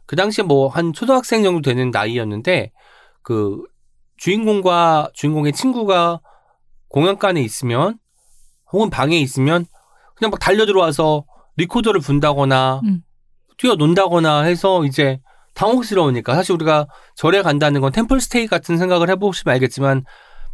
[0.07, 2.73] 그 당시에 뭐 한 초등학생 정도 되는 나이였는데
[3.23, 3.63] 그
[4.17, 6.21] 주인공과 주인공의 친구가
[6.89, 7.99] 공연관에 있으면
[8.73, 9.67] 혹은 방에 있으면
[10.17, 11.25] 그냥 막 달려 들어와서
[11.57, 13.03] 리코더를 분다거나 음.
[13.59, 15.21] 뛰어 논다거나 해서 이제
[15.59, 16.87] 당혹스러우니까 사실 우리가
[17.17, 20.05] 절에 간다는 건 템플 스테이 같은 생각을 해보시면 알겠지만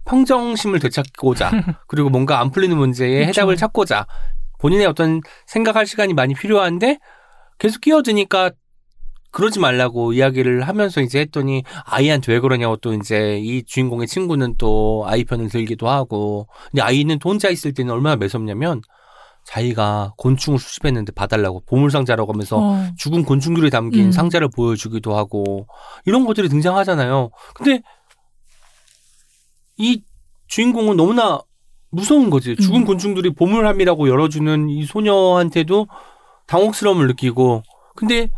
[0.06, 1.50] 평정심을 되찾고자
[1.86, 3.42] 그리고 뭔가 안 풀리는 문제에 그쵸.
[3.42, 4.06] 해답을 찾고자
[4.58, 6.98] 본인의 어떤 생각할 시간이 많이 필요한데
[7.58, 8.50] 계속 끼어드니까
[9.30, 15.04] 그러지 말라고 이야기를 하면서 이제 했더니 아이한테 왜 그러냐고 또 이제 이 주인공의 친구는 또
[15.06, 18.80] 아이 편을 들기도 하고 근데 아이는 또 혼자 있을 때는 얼마나 매섭냐면
[19.44, 22.88] 자기가 곤충을 수집했는데 봐달라고 보물상자라고 하면서 어.
[22.96, 24.12] 죽은 곤충들이 담긴 음.
[24.12, 25.66] 상자를 보여주기도 하고
[26.06, 27.30] 이런 것들이 등장하잖아요.
[27.54, 27.82] 근데
[29.76, 30.02] 이
[30.48, 31.40] 주인공은 너무나
[31.90, 32.56] 무서운 거지.
[32.56, 32.84] 죽은 음.
[32.84, 35.86] 곤충들이 보물함이라고 열어주는 이 소녀한테도
[36.46, 37.62] 당혹스러움을 느끼고
[37.94, 38.30] 근데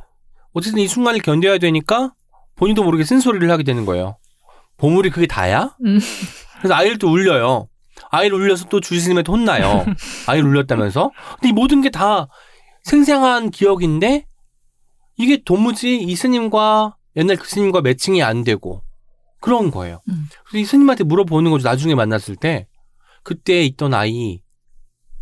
[0.53, 2.13] 어쨌든 이 순간을 견뎌야 되니까
[2.57, 4.17] 본인도 모르게 쓴소리를 하게 되는 거예요.
[4.77, 5.75] 보물이 그게 다야?
[5.85, 5.99] 음.
[6.59, 7.69] 그래서 아이를 또 울려요.
[8.11, 9.85] 아이를 울려서 또 주스님한테 혼나요.
[10.27, 11.11] 아이를 울렸다면서.
[11.35, 12.29] 근데 이 모든 게 다
[12.85, 14.27] 생생한 기억인데
[15.17, 18.83] 이게 도무지 이 스님과 옛날 그 스님과 매칭이 안 되고
[19.41, 20.03] 그런 거예요.
[20.09, 20.29] 음.
[20.45, 21.67] 그래서 이 스님한테 물어보는 거죠.
[21.69, 22.67] 나중에 만났을 때
[23.23, 24.41] 그때 있던 아이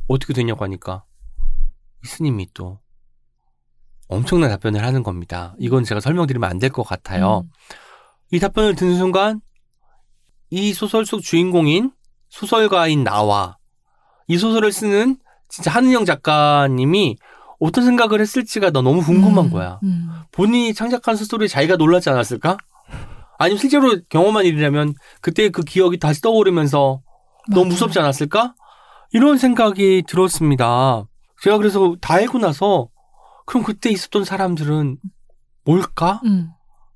[0.09, 1.05] 어떻게 됐냐고 하니까
[2.05, 2.81] 이 스님이 또
[4.09, 5.55] 엄청난 답변을 하는 겁니다.
[5.59, 7.45] 이건 제가 설명드리면 안 될 것 같아요.
[7.45, 7.51] 음.
[8.33, 9.41] 이 답변을 듣는 순간
[10.51, 11.93] 이 소설 속 주인공인
[12.35, 13.59] 소설가인 나와
[14.27, 15.19] 이 소설을 쓰는
[15.49, 17.17] 진짜 한은영 작가님이
[17.61, 19.79] 어떤 생각을 했을지가 나 너무 궁금한 음, 거야.
[19.85, 20.11] 음.
[20.33, 22.57] 본인이 창작한 소설에 자기가 놀라지 않았을까?
[23.39, 27.01] 아니면 실제로 경험한 일이라면 그때 그 기억이 다시 떠오르면서
[27.51, 27.69] 너무 맞아요.
[27.69, 28.55] 무섭지 않았을까?
[29.13, 31.05] 이런 생각이 들었습니다.
[31.41, 32.89] 제가 그래서 다 읽고 나서
[33.47, 34.99] 그럼 그때 있었던 사람들은
[35.65, 36.21] 뭘까?
[36.25, 36.51] 음.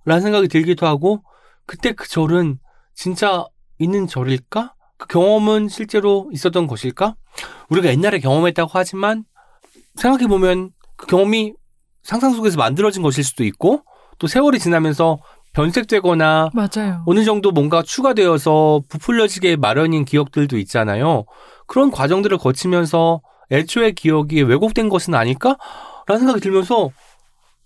[0.05, 1.22] 라는 생각이 들기도 하고
[1.64, 2.59] 그때 그 절은
[2.95, 3.47] 진짜
[3.78, 4.74] 있는 절일까?
[4.99, 7.14] 그 경험은 실제로 있었던 것일까?
[7.70, 9.24] 우리가 옛날에 경험했다고 하지만
[9.94, 11.55] 생각해보면 그 경험이
[12.03, 13.82] 상상 속에서 만들어진 것일 수도 있고
[14.18, 15.18] 또 세월이 지나면서
[15.55, 17.03] 변색되거나 맞아요.
[17.07, 21.24] 어느 정도 뭔가 추가되어서 부풀려지게 마련인 기억들도 있잖아요.
[21.66, 25.57] 그런 과정들을 거치면서 애초의 기억이 왜곡된 것은 아닐까?
[26.07, 26.90] 라는 생각이 들면서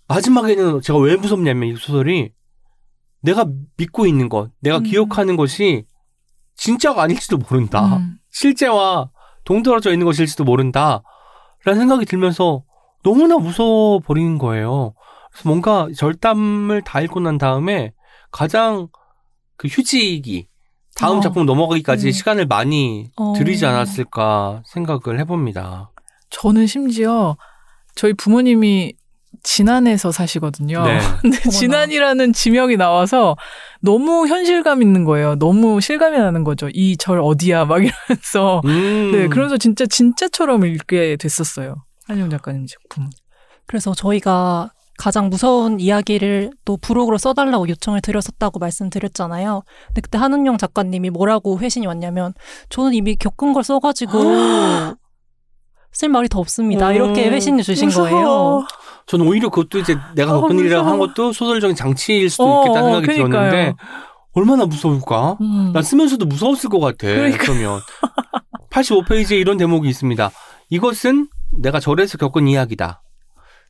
[0.07, 2.31] 마지막에는 제가 왜 무섭냐면 이 소설이
[3.21, 3.45] 내가
[3.77, 4.83] 믿고 있는 것, 내가 음.
[4.83, 5.85] 기억하는 것이
[6.55, 7.97] 진짜가 아닐지도 모른다.
[7.97, 8.17] 음.
[8.31, 9.09] 실제와
[9.45, 11.03] 동떨어져 있는 것일지도 모른다.
[11.65, 12.63] 라는 생각이 들면서
[13.03, 14.93] 너무나 무서워 버리는 거예요.
[15.31, 17.93] 그래서 뭔가 절담을 다 읽고 난 다음에
[18.31, 18.87] 가장
[19.57, 20.47] 그 휴직이
[20.95, 21.21] 다음 어.
[21.21, 22.11] 작품 넘어가기까지 음.
[22.11, 23.33] 시간을 많이 어.
[23.33, 25.91] 들이지 않았을까 생각을 해봅니다.
[26.29, 27.35] 저는 심지어
[27.95, 28.93] 저희 부모님이
[29.43, 30.83] 진안에서 사시거든요.
[30.85, 30.99] 네.
[31.21, 31.49] 근데 어머나.
[31.51, 33.35] 진안이라는 지명이 나와서
[33.81, 35.35] 너무 현실감 있는 거예요.
[35.35, 36.69] 너무 실감이 나는 거죠.
[36.73, 38.61] 이 절 어디야 막 이러면서.
[38.65, 39.11] 음.
[39.11, 41.75] 네, 그러면서 진짜 진짜처럼 읽게 됐었어요.
[42.07, 43.09] 한영 작가님 작품.
[43.65, 49.63] 그래서 저희가 가장 무서운 이야기를 또 부록으로 써달라고 요청을 드렸었다고 말씀드렸잖아요.
[49.87, 52.33] 근데 그때 한은영 작가님이 뭐라고 회신이 왔냐면
[52.69, 54.19] 저는 이미 겪은 걸 써가지고
[55.91, 56.91] 쓸 말이 더 없습니다.
[56.93, 58.09] 이렇게 음, 회신을 주신 무서워.
[58.09, 58.65] 거예요.
[59.05, 60.97] 저는 오히려 그것도 이제 내가 어, 겪은 일이라고 한.
[60.99, 63.49] 것도 소설적인 장치일 수도 어, 있겠다는 어, 생각이 그러니까요.
[63.51, 63.75] 들었는데
[64.33, 65.37] 얼마나 무서울까?
[65.41, 65.71] 음.
[65.73, 67.07] 난 쓰면서도 무서웠을 것 같아.
[67.07, 67.37] 그러니까.
[67.43, 67.81] 그러면
[68.69, 70.31] 85페이지에 이런 대목이 있습니다.
[70.69, 73.03] 이것은 내가 절에서 겪은 이야기다.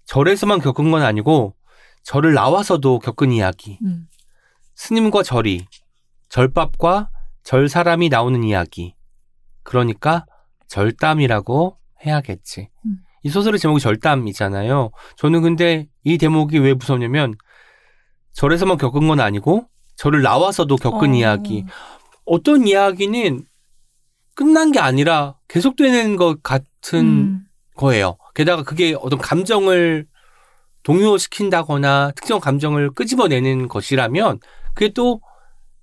[0.06, 1.56] 절에서만 겪은 건 아니고
[2.04, 3.80] 절을 나와서도 겪은 이야기.
[3.84, 4.08] 음.
[4.76, 5.66] 스님과 절이
[6.30, 7.10] 절밥과
[7.44, 8.96] 절 사람이 나오는 이야기.
[9.64, 10.26] 그러니까
[10.68, 12.70] 절담이라고 해야겠지.
[12.86, 12.98] 음.
[13.24, 14.92] 이 소설의 제목이 절담이잖아요.
[15.18, 17.36] 저는 근데 이 대목이 왜 무섭냐면
[18.34, 21.16] 절에서만 겪은 건 아니고 절을 나와서도 겪은 어.
[21.16, 21.66] 이야기.
[22.26, 23.46] 어떤 이야기는
[24.36, 27.46] 끝난 게 아니라 계속되는 것 같은 음.
[27.76, 28.18] 거예요.
[28.34, 30.06] 게다가 그게 어떤 감정을
[30.84, 34.40] 동요시킨다거나 특정 감정을 끄집어내는 것이라면
[34.74, 35.22] 그게 또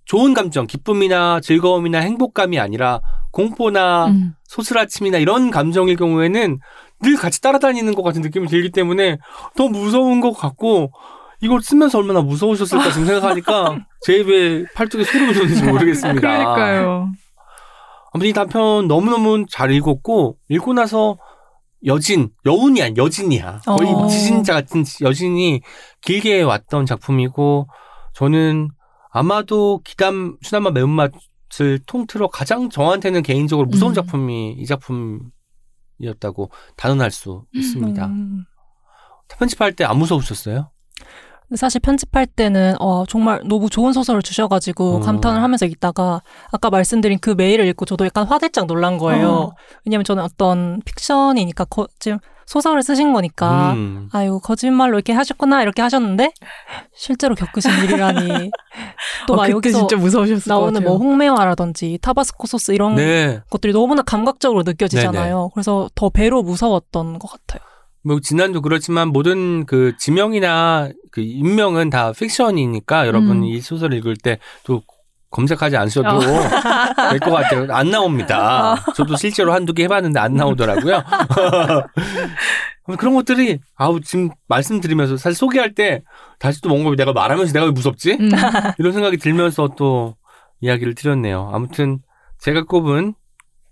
[0.04, 4.34] 좋은 감정, 기쁨이나 즐거움이나 행복감이 아니라 공포나 음.
[4.44, 6.58] 소스라침이나 이런 감정일 경우에는
[7.02, 9.18] 늘 같이 따라다니는 것 같은 느낌이 들기 때문에
[9.56, 10.92] 더 무서운 것 같고
[11.40, 16.20] 이걸 쓰면서 얼마나 무서우셨을까 지금 생각하니까 제 입에 팔뚝에 소름이 돋는지 모르겠습니다.
[16.20, 17.12] 그러니까요.
[18.12, 21.16] 아무튼 이 단편 너무너무 잘 읽었고 읽고 나서
[21.86, 23.60] 여진, 여운이 아니 여진이야.
[23.64, 24.06] 거의 어.
[24.06, 25.62] 지진자 같은 여진이
[26.02, 27.68] 길게 왔던 작품이고
[28.12, 28.68] 저는
[29.10, 33.94] 아마도 기담 수남마 매운맛을 통틀어 가장 저한테는 개인적으로 무서운 음.
[33.94, 35.30] 작품이 이 작품
[36.00, 38.06] 이었다고 단언할 수 있습니다.
[38.06, 38.44] 음.
[39.28, 40.70] 편집할 때 안 무서우셨어요?
[41.56, 45.00] 사실 편집할 때는 어, 정말 너무 좋은 소설을 주셔가지고 어.
[45.00, 46.22] 감탄을 하면서 읽다가
[46.52, 49.28] 아까 말씀드린 그 메일을 읽고 저도 약간 화들짝 놀란 거예요.
[49.30, 49.54] 어.
[49.84, 52.18] 왜냐면 저는 어떤 픽션이니까 거, 지금
[52.50, 54.08] 소설을 쓰신 거니까 음.
[54.10, 56.32] 아유 거짓말로 이렇게 하셨구나 이렇게 하셨는데
[56.92, 58.50] 실제로 겪으신 일이라니
[59.28, 60.82] 또 어, 막 여기서 진짜 무서우셨을 것 나오는.
[60.82, 63.40] 뭐 홍매화라든지 타바스코 소스 이런 네.
[63.50, 65.50] 것들이 너무나 감각적으로 느껴지잖아요.
[65.54, 67.60] 그래서 더 배로 무서웠던 것 같아요.
[68.02, 73.44] 뭐 지난도 그렇지만 모든 그 지명이나 그 인명은 다 픽션이니까 여러분 음.
[73.44, 74.82] 이 소설 읽을 때 또
[75.30, 76.20] 검색하지 않으셔도 어.
[77.10, 77.66] 될것 같아요.
[77.70, 78.76] 안 나옵니다.
[78.94, 81.02] 저도 실제로 한두 개 해봤는데 안 나오더라고요.
[82.98, 86.02] 그런 것들이 아우 지금 말씀드리면서 사실 소개할 때
[86.40, 88.16] 다시 또 뭔가 내가 말하면서 내가 왜 무섭지?
[88.18, 88.30] 음.
[88.78, 90.16] 이런 생각이 들면서 또
[90.60, 91.50] 이야기를 드렸네요.
[91.52, 92.00] 아무튼
[92.38, 93.14] 제가 꼽은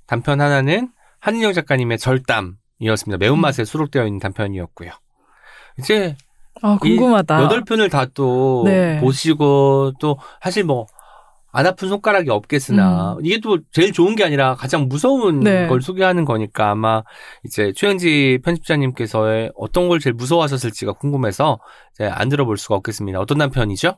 [0.06, 0.90] 단편 하나는
[1.20, 3.18] 한인영 작가님의 절담이었습니다.
[3.18, 4.92] 매운맛에 수록되어 있는 단편이었고요.
[5.78, 6.16] 이제
[6.62, 7.42] 아, 궁금하다.
[7.42, 9.00] 여덟 편을 다또 네.
[9.00, 10.86] 보시고 또 사실 뭐
[11.50, 15.44] 안 아픈 손가락이 없겠으나 이게 또 제일 좋은 게 아니라 가장 무서운 음.
[15.44, 15.66] 네.
[15.66, 17.02] 걸 소개하는 거니까 아마
[17.44, 21.58] 이제 최영지 편집자님께서의 어떤 걸 제일 무서워하셨을지가 궁금해서
[21.94, 23.18] 이제 안 들어볼 수가 없겠습니다.
[23.18, 23.96] 어떤 단편이죠?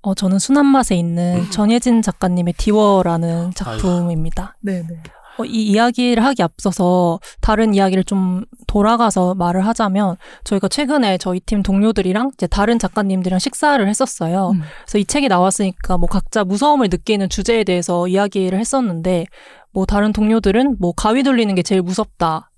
[0.00, 4.56] 어, 저는 순한 맛에 있는 전예진 작가님의 디워라는 작품입니다.
[4.60, 5.02] 네, 네.
[5.38, 11.62] 어, 이 이야기를 하기 앞서서 다른 이야기를 좀 돌아가서 말을 하자면 저희가 최근에 저희 팀
[11.62, 14.50] 동료들이랑 이제 다른 작가님들이랑 식사를 했었어요.
[14.54, 14.62] 음.
[14.84, 19.26] 그래서 이 책이 나왔으니까 뭐 각자 무서움을 느끼는 주제에 대해서 이야기를 했었는데
[19.72, 22.50] 뭐 다른 동료들은 뭐 가위 돌리는 게 제일 무섭다.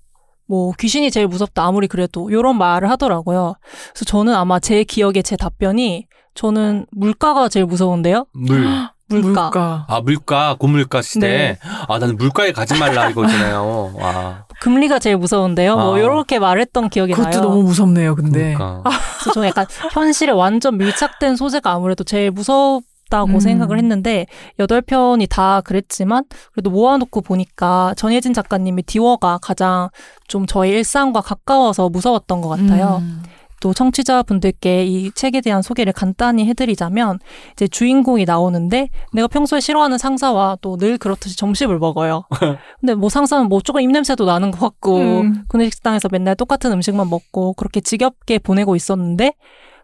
[0.47, 3.53] 뭐 귀신이 제일 무섭다 아무리 그래도 이런 말을 하더라고요.
[3.93, 8.25] 그래서 저는 아마 제 기억에 제 답변이 저는 물가가 제일 무서운데요.
[8.33, 8.65] 물.
[9.19, 9.41] 물가.
[9.43, 9.85] 물가.
[9.87, 11.27] 아, 물가, 고물가 시대.
[11.27, 11.57] 네.
[11.87, 13.93] 아, 나는 물가에 가지 말라 이거잖아요.
[13.95, 14.45] 와.
[14.61, 15.75] 금리가 제일 무서운데요.
[15.75, 15.99] 뭐 아.
[15.99, 17.41] 이렇게 말했던 기억이 그것도 나요.
[17.41, 18.53] 너무 무섭네요, 근데.
[18.53, 18.83] 그러니까.
[18.83, 23.39] 그래서 저는 약간 현실에 완전 밀착된 소재가 아무래도 제일 무섭 다고 음.
[23.41, 24.25] 생각을 했는데
[24.57, 29.89] 여덟 편이 다 그랬지만 그래도 모아놓고 보니까 전예진 작가님의 디워가 가장
[30.29, 32.99] 좀 저희 일상과 가까워서 무서웠던 것 같아요.
[33.01, 33.21] 음.
[33.61, 37.19] 또 청취자분들께 이 책에 대한 소개를 간단히 해드리자면
[37.53, 42.23] 이제 주인공이 나오는데 내가 평소에 싫어하는 상사와 또 늘 그렇듯이 점심을 먹어요.
[42.81, 45.43] 근데 뭐 상사는 뭐 조금 입냄새도 나는 것 같고 음.
[45.47, 49.33] 구내식당에서 맨날 똑같은 음식만 먹고 그렇게 지겹게 보내고 있었는데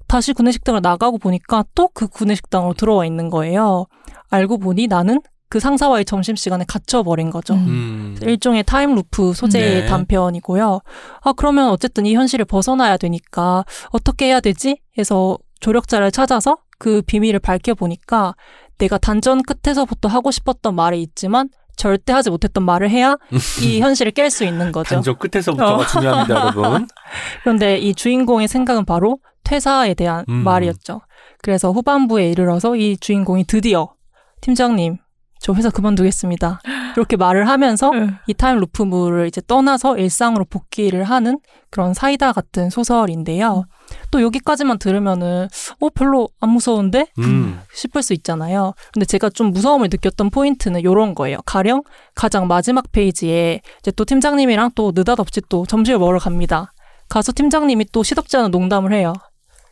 [0.08, 3.86] 다시 구내식당을 나가고 보니까 또 그 구내식당으로 들어와 있는 거예요.
[4.30, 7.54] 알고 보니 나는 그 상사와의 점심시간에 갇혀버린 거죠.
[7.54, 7.68] 음.
[7.68, 8.18] 음.
[8.22, 9.86] 일종의 time loop 소재의 네.
[9.86, 10.82] 단편이고요.
[11.22, 14.82] 아, 그러면 어쨌든 이 현실을 벗어나야 되니까 어떻게 해야 되지?
[14.98, 18.36] 해서 조력자를 찾아서 그 비밀을 밝혀보니까
[18.78, 23.16] 내가 단전 끝에서부터 하고 싶었던 말이 있지만 절대 하지 못했던 말을 해야
[23.62, 24.96] 이 현실을 깰 수 있는 거죠.
[24.96, 25.86] 단전 끝에서부터가 어.
[25.86, 26.88] 중요합니다, 여러분.
[27.44, 30.44] 그런데 이 주인공의 생각은 바로 퇴사에 대한 음.
[30.44, 31.02] 말이었죠.
[31.42, 33.94] 그래서 후반부에 이르러서 이 주인공이 드디어
[34.42, 34.98] 팀장님,
[35.40, 36.62] 저 회사 그만두겠습니다.
[36.96, 38.10] 이렇게 말을 하면서 네.
[38.28, 43.66] 이 time loop물을 이제 떠나서 일상으로 복귀를 하는 그런 사이다 같은 소설인데요.
[44.12, 45.48] 또 여기까지만 들으면은
[45.80, 47.60] 어 별로 안 무서운데 음.
[47.74, 48.74] 싶을 수 있잖아요.
[48.94, 51.38] 근데 제가 좀 무서움을 느꼈던 포인트는 이런 거예요.
[51.46, 51.84] 가령
[52.16, 56.74] 가장 마지막 페이지에 이제 또 팀장님이랑 또 느닷없이 또 점심을 먹으러 갑니다.
[57.10, 59.14] 가서 팀장님이 또 시덥지 않은 농담을 해요.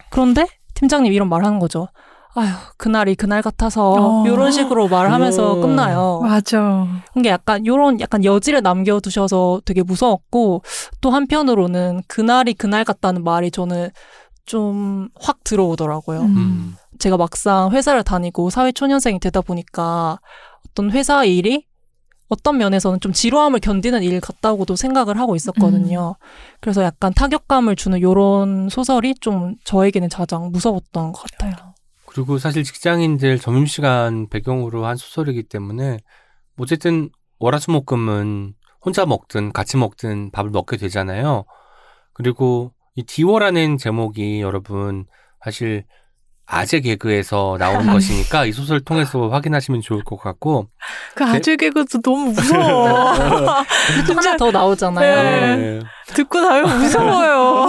[0.10, 1.88] 그런데 팀장님 이런 말 하는 거죠.
[2.36, 4.28] 아휴, 그날이 그날 같아서 어.
[4.28, 5.62] 이런 식으로 말하면서 어.
[5.62, 6.20] 끝나요.
[6.22, 6.86] 맞아.
[7.14, 10.62] 그게 약간 요런 약간 여지를 남겨두셔서 되게 무서웠고
[11.02, 13.90] 또 한편으로는 그날이 그날 같다는 말이 저는
[14.46, 16.22] 좀 확 들어오더라고요.
[16.22, 16.38] 음.
[16.38, 16.76] 음.
[17.00, 20.20] 제가 막상 회사를 다니고 사회 초년생이 되다 보니까
[20.70, 21.66] 어떤 회사 일이
[22.28, 26.16] 어떤 면에서는 좀 지루함을 견디는 일 같다고도 생각을 하고 있었거든요.
[26.60, 31.75] 그래서 약간 타격감을 주는 요런 소설이 좀 저에게는 가장 무서웠던 것 같아요.
[32.16, 35.98] 그리고 사실 직장인들 점심시간 배경으로 한 소설이기 때문에
[36.58, 37.10] 어쨌든
[37.40, 41.44] 월화수목금은 혼자 먹든 같이 먹든 밥을 먹게 되잖아요.
[42.14, 45.06] 그리고 이 디워라는 제목이 여러분
[45.44, 45.84] 사실
[46.48, 50.68] 아재 개그에서 나온 것이니까 이 소설 통해서 확인하시면 좋을 것 같고
[51.16, 53.64] 그 아재 개그도 너무 무서워.
[54.16, 55.24] 하나 더 나오잖아요.
[55.24, 55.56] 네.
[55.56, 55.80] 네.
[56.14, 57.68] 듣고 나면 무서워요.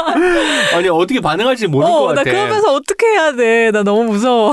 [0.74, 2.30] 아니 어떻게 반응할지 모를 것 어, 나 같아.
[2.30, 3.70] 그러면서 어떻게 해야 돼?
[3.70, 4.52] 나 너무 무서워.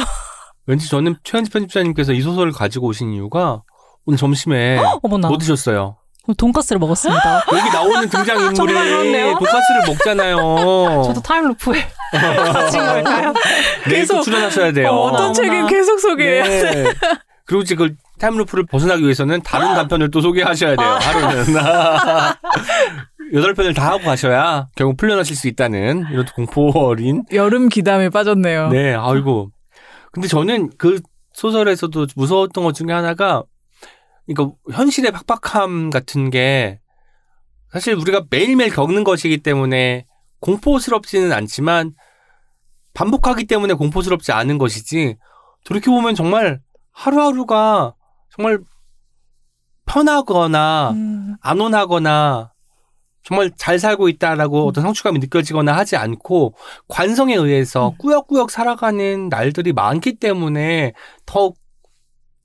[0.66, 3.62] 왠지 저는 최현지 편집자님께서 이 소설을 가지고 오신 이유가
[4.06, 5.30] 오늘 점심에 어머나.
[5.30, 5.98] 뭐 드셨어요?
[6.38, 7.44] 돈가스를 먹었습니다.
[7.52, 9.34] 여기 나오는 등장 인물이 정말 그렇네요.
[9.38, 10.38] 돈가스를 먹잖아요.
[11.06, 11.86] 저도 타임루프에
[12.20, 13.34] 갇힌 걸까요?
[13.88, 14.90] 내일 또 계속- 출연하셔야 돼요.
[14.90, 15.34] 어, 어떤 어머나.
[15.34, 16.84] 책임 계속 소개해야 돼.
[16.84, 16.94] 네.
[17.46, 20.88] 그리고 이제 그 타임루프를 벗어나기 위해서는 다른 단편을 또 소개하셔야 돼요.
[21.02, 21.46] 하루는.
[23.34, 27.24] 여덟 편을 다 하고 가셔야 결국 풀려나실 수 있다는 이런 공포 어린.
[27.34, 28.70] 여름 기담에 빠졌네요.
[28.70, 29.50] 네, 아이고.
[30.12, 31.02] 근데 저는 그
[31.34, 33.44] 소설에서도 무서웠던 것 중에 하나가,
[34.28, 36.80] 그러니까 현실의 팍팍함 같은 게
[37.72, 40.06] 사실 우리가 매일매일 겪는 것이기 때문에
[40.42, 41.94] 공포스럽지는 않지만
[42.94, 45.18] 반복하기 때문에 공포스럽지 않은 것이지
[45.66, 47.96] 돌이켜보면 정말 하루하루가
[48.36, 48.60] 정말
[49.86, 52.52] 편하거나 음, 안온하거나
[53.24, 56.56] 정말 잘 살고 있다라고 어떤 성취감이 느껴지거나 하지 않고
[56.88, 57.98] 관성에 의해서 음.
[57.98, 60.94] 꾸역꾸역 살아가는 날들이 많기 때문에
[61.26, 61.54] 더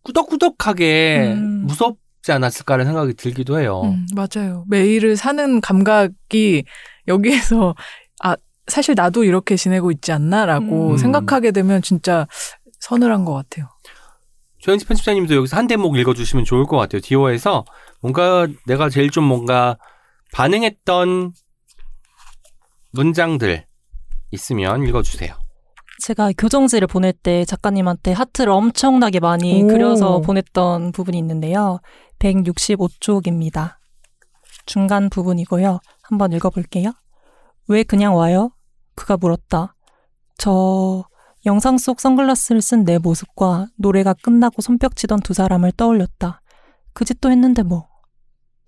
[0.05, 1.67] 꾸덕꾸덕하게 음.
[1.67, 3.83] 무섭지 않았을까라는 생각이 들기도 해요.
[3.85, 4.65] 음, 맞아요.
[4.69, 6.65] 매일을 사는 감각이
[7.09, 7.75] 여기에서
[8.23, 8.37] 아
[8.69, 10.97] 사실 나도 이렇게 지내고 있지 않나라고 음.
[10.97, 12.27] 생각하게 되면 진짜
[12.81, 13.69] 서늘한 것 같아요.
[14.59, 17.01] 조현지 편집자님도 여기서 한 대목 읽어주시면 좋을 것 같아요.
[17.01, 17.65] 디오에서
[18.01, 19.79] 뭔가 내가 제일 좀 뭔가
[20.33, 21.33] 반응했던
[22.93, 23.65] 문장들
[24.31, 25.35] 있으면 읽어주세요.
[26.01, 29.67] 제가 교정지를 보낼 때 작가님한테 하트를 엄청나게 많이 오.
[29.67, 31.81] 그려서 보냈던 부분이 있는데요.
[32.19, 33.77] 165쪽입니다.
[34.67, 35.81] 중간 부분이고요.
[36.03, 36.93] 한번 읽어볼게요.
[37.69, 38.51] 왜 그냥 와요?
[38.99, 39.75] 그가 물었다.
[40.39, 41.05] 저
[41.47, 46.43] 영상 속 선글라스를 쓴 내 모습과 노래가 끝나고 손뼉치던 두 사람을 떠올렸다.
[46.93, 47.89] 그 짓도 했는데 뭐.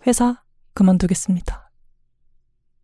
[0.06, 0.40] 회사
[0.74, 1.70] 그만두겠습니다.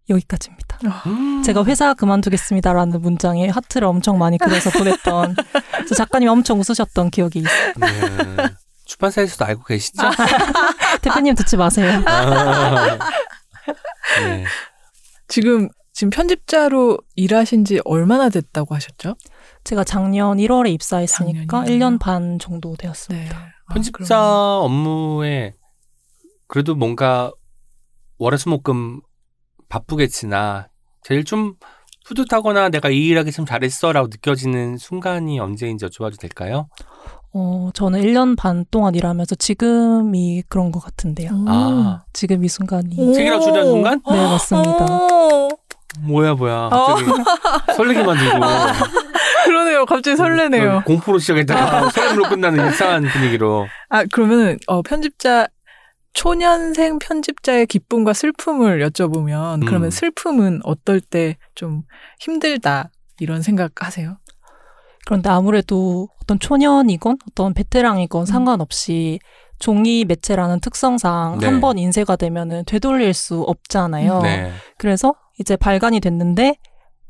[0.09, 0.79] 여기까지입니다.
[1.07, 1.43] 음.
[1.43, 5.37] 제가 회사 그만두겠습니다라는 문장에 하트를 엄청 많이 그려서 보냈던
[5.97, 7.73] 작가님이 엄청 웃으셨던 기억이 있어요.
[7.77, 8.49] 네.
[8.85, 10.03] 출판사에서도 알고 계시죠?
[11.03, 12.03] 대표님 듣지 마세요.
[12.07, 12.99] 아.
[14.21, 14.45] 네.
[15.29, 19.15] 지금 지금 편집자로 일하신 지 얼마나 됐다고 하셨죠?
[19.65, 21.79] 제가 작년 1월에 입사했으니까 작년이요?
[21.79, 23.35] 1년 반 정도 되었습니다.
[23.35, 25.55] 아, 편집자 업무에
[26.49, 27.33] 그래도 뭔가
[28.19, 29.01] 월화수목금
[29.71, 30.69] 바쁘겠으나
[31.01, 31.55] 제일 좀
[32.05, 36.69] 뿌듯하거나 내가 이 일하기 참 잘했어라고 느껴지는 순간이 언제인지 여쭤봐도 될까요?
[37.33, 41.31] 어, 저는 1년 반 동안 일하면서 지금이 그런 것 같은데요.
[41.49, 42.05] 아.
[42.13, 42.97] 지금 이 순간이.
[42.99, 43.15] 오.
[43.15, 44.03] 책이라고 주는 순간?
[44.11, 44.87] 네, 맞습니다.
[45.99, 47.11] 어, 뭐야 뭐야 갑자기
[47.76, 48.41] 설레기만 들고
[49.45, 49.87] 그러네요.
[49.87, 50.82] 갑자기 설레네요.
[50.84, 55.47] 공포로 시작했다가 소름으로 끝나는 이상한 분위기로 아 그러면 어, 편집자
[56.14, 59.66] 초년생 편집자의 기쁨과 슬픔을 여쭤보면 음.
[59.66, 61.82] 그러면 슬픔은 어떨 때 좀
[62.20, 64.18] 힘들다 이런 생각하세요?
[65.07, 69.20] 그런데 아무래도 어떤 초년이건 어떤 베테랑이건 상관없이
[69.59, 71.47] 종이 매체라는 특성상 네.
[71.47, 74.21] 한번 인쇄가 되면은 되돌릴 수 없잖아요.
[74.23, 74.53] 네.
[74.79, 76.57] 그래서 이제 발간이 됐는데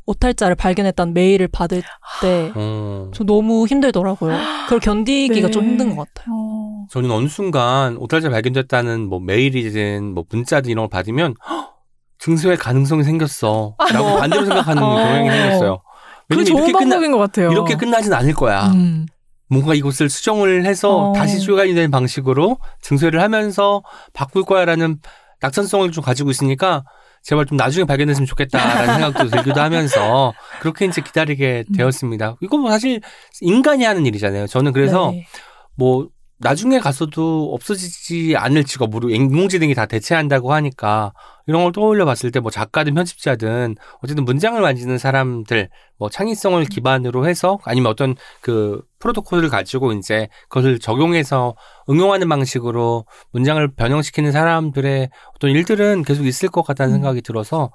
[0.07, 1.82] 오탈자를 발견했다는 메일을 받을
[2.20, 4.36] 때 어, 저 너무 힘들더라고요.
[4.64, 5.51] 그걸 견디기가 네.
[5.51, 6.34] 좀 힘든 것 같아요.
[6.34, 6.86] 어.
[6.90, 11.74] 저는 어느 순간 오탈자 발견됐다는 뭐 메일이든 뭐 문자든 이런 걸 받으면 헉,
[12.18, 14.94] 증서의 가능성이 생겼어 라고 반대로 생각하는 어.
[14.97, 15.82] 경향이 생겼어요
[16.28, 17.51] 그 왜냐면 좋은 이렇게 끝나, 방법인 것 같아요.
[17.53, 19.07] 이렇게 끝나진 않을 거야 음.
[19.49, 21.12] 뭔가 이것을 수정을 해서 어.
[21.12, 23.82] 다시 출간이 된 방식으로 증서를 하면서
[24.12, 24.99] 바꿀 거야라는
[25.40, 26.84] 낙천성을 좀 가지고 있으니까
[27.22, 31.74] 제발 좀 나중에 발견됐으면 좋겠다라는 생각도 들기도 하면서 그렇게 이제 기다리게 음.
[31.74, 32.36] 되었습니다.
[32.40, 33.01] 이건 뭐 사실
[33.40, 34.47] 인간이 하는 일이잖아요.
[34.47, 35.26] 저는 그래서 네.
[35.74, 36.09] 뭐
[36.39, 41.12] 나중에 가서도 없어지지 않을 직업으로 인공지능이 다 대체한다고 하니까
[41.47, 47.26] 이런 걸 떠올려 봤을 때 뭐 작가든 편집자든 어쨌든 문장을 만지는 사람들 뭐 창의성을 기반으로
[47.26, 51.57] 해서 아니면 어떤 그 프로토콜을 가지고 이제 그것을 적용해서
[51.89, 56.97] 응용하는 방식으로 문장을 변형시키는 사람들의 어떤 일들은 계속 있을 것 같다는 음.
[56.97, 57.70] 생각이 들어서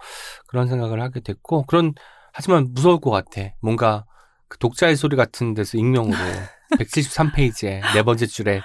[0.47, 1.93] 그런 생각을 하게 됐고 그런
[2.33, 3.49] 하지만 무서울 것 같아.
[3.61, 4.05] 뭔가
[4.47, 6.15] 그 독자의 소리 같은 데서 익명으로
[6.77, 8.61] 173페이지에 네 번째 줄에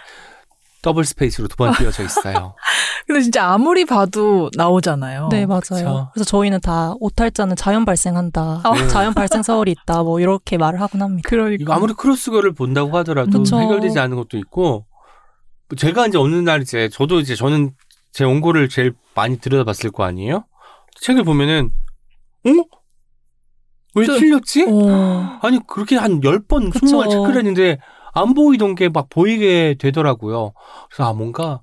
[0.82, 2.54] double space로 두 번 띄어져 있어요.
[3.06, 5.28] 근데 진짜 아무리 봐도 나오잖아요.
[5.30, 5.60] 네, 맞아요.
[5.60, 6.10] 그쵸.
[6.14, 8.62] 그래서 저희는 다 오탈자는 자연 발생한다.
[8.74, 8.88] 네.
[8.88, 10.02] 자연 발생설이 있다.
[10.02, 11.28] 뭐 이렇게 말을 하곤 합니다.
[11.28, 13.60] 그러니까 이거 아무리 cross교를 본다고 하더라도 그쵸.
[13.60, 14.86] 해결되지 않은 것도 있고
[15.76, 17.72] 제가 이제 어느 날 이제 저도 이제 저는
[18.12, 20.44] 제 원고를 제일 많이 들여다봤을 거 아니에요?
[21.00, 21.70] 책을 보면은
[22.46, 22.50] 어?
[23.94, 24.66] 왜 저- 틀렸지?
[24.68, 25.38] 어.
[25.42, 26.86] 아니 그렇게 한 10번, 그쵸.
[26.86, 27.78] 20번 체크를 했는데
[28.16, 30.52] 안 보이던 게 막 보이게 되더라고요.
[30.90, 31.60] 그래서 아 뭔가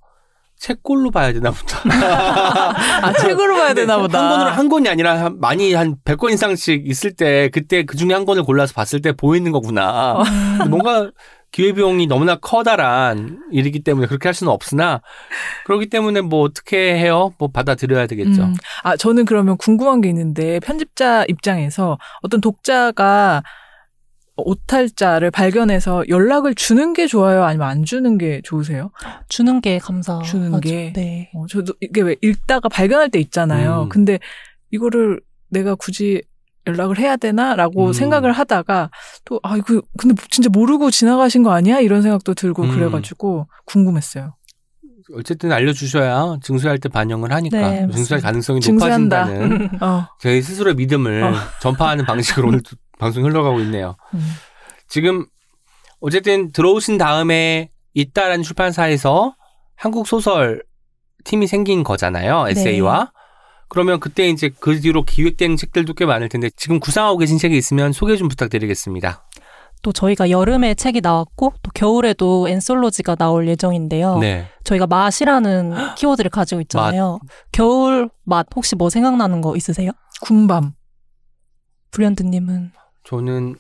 [0.58, 1.80] 책꼴로 봐야 되나 보다.
[3.04, 4.22] 아 책으로 봐야 되나 보다.
[4.22, 8.14] 한 권으로 한 권이 아니라 한- 많이 한 100권 이상씩 있을 때 그때 그 중에
[8.14, 10.14] 한 권을 골라서 봤을 때 보이는 거구나.
[10.20, 10.24] 어.
[10.70, 11.10] 뭔가
[11.52, 15.02] 기회비용이 너무나 커다란 일이기 때문에 그렇게 할 수는 없으나
[15.66, 17.34] 그렇기 때문에 뭐 어떻게 해요?
[17.38, 18.44] 뭐 받아들여야 되겠죠.
[18.44, 18.54] 음.
[18.84, 23.44] 아, 저는 그러면 궁금한 게 있는데, 편집자 입장에서 어떤 독자가
[24.36, 27.44] 오탈자를 발견해서 연락을 주는 게 좋아요?
[27.44, 28.92] 아니면 안 주는 게 좋으세요?
[29.30, 30.26] 주는 게 감사하죠.
[30.26, 30.92] 주는 게.
[30.94, 31.30] 네.
[31.36, 33.84] 어, 저도 이게 왜 읽다가 발견할 때 있잖아요.
[33.84, 33.90] 음.
[33.90, 34.20] 근데
[34.72, 36.24] 이거를 내가 굳이
[36.66, 37.94] 연락을 해야 되나라고 음.
[37.94, 38.90] 생각을 하다가
[39.26, 41.80] 또, 아, 이거 근데 진짜 모르고 지나가신 거 아니야?
[41.80, 42.72] 이런 생각도 들고 음.
[42.72, 44.36] 그래가지고 궁금했어요.
[45.16, 48.22] 어쨌든 알려주셔야 증수할 때 반영을 하니까 네, 증수할.
[48.22, 49.26] 가능성이 증수한다.
[49.26, 50.08] 높아진다는 어.
[50.20, 51.34] 저희 스스로의 믿음을 어.
[51.62, 52.62] 전파하는 방식으로 오늘
[53.00, 53.96] 방송이 흘러가고 있네요.
[54.14, 54.20] 음.
[54.88, 55.26] 지금
[56.00, 59.36] 어쨌든 들어오신 다음에 있다라는 출판사에서
[59.76, 60.64] 한국 소설
[61.24, 62.48] 팀이 생긴 거잖아요.
[62.50, 63.12] 에세이와.
[63.70, 67.92] 그러면 그때 이제 그 뒤로 기획된 책들도 꽤 많을 텐데 지금 구상하고 계신 책이 있으면
[67.92, 69.26] 소개 좀 부탁드리겠습니다.
[69.84, 74.18] 또 저희가 여름에 책이 나왔고 또 겨울에도 엔솔로지가 나올 예정인데요.
[74.18, 74.48] 네.
[74.64, 77.20] 저희가 맛이라는 키워드를 가지고 있잖아요.
[77.52, 79.92] 겨울 맛 혹시 뭐 생각나는 거 있으세요?
[80.22, 80.74] 군밤.
[81.92, 82.72] 불현듯님은
[83.04, 83.56] 저는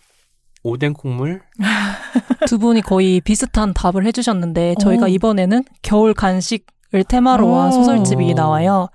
[0.64, 1.42] 오뎅 콩물?
[2.48, 5.10] 두 분이 거의 비슷한 답을 해주셨는데 저희가 오.
[5.10, 7.72] 이번에는 겨울 간식을 테마로 한 오.
[7.72, 8.88] 소설집이 나와요.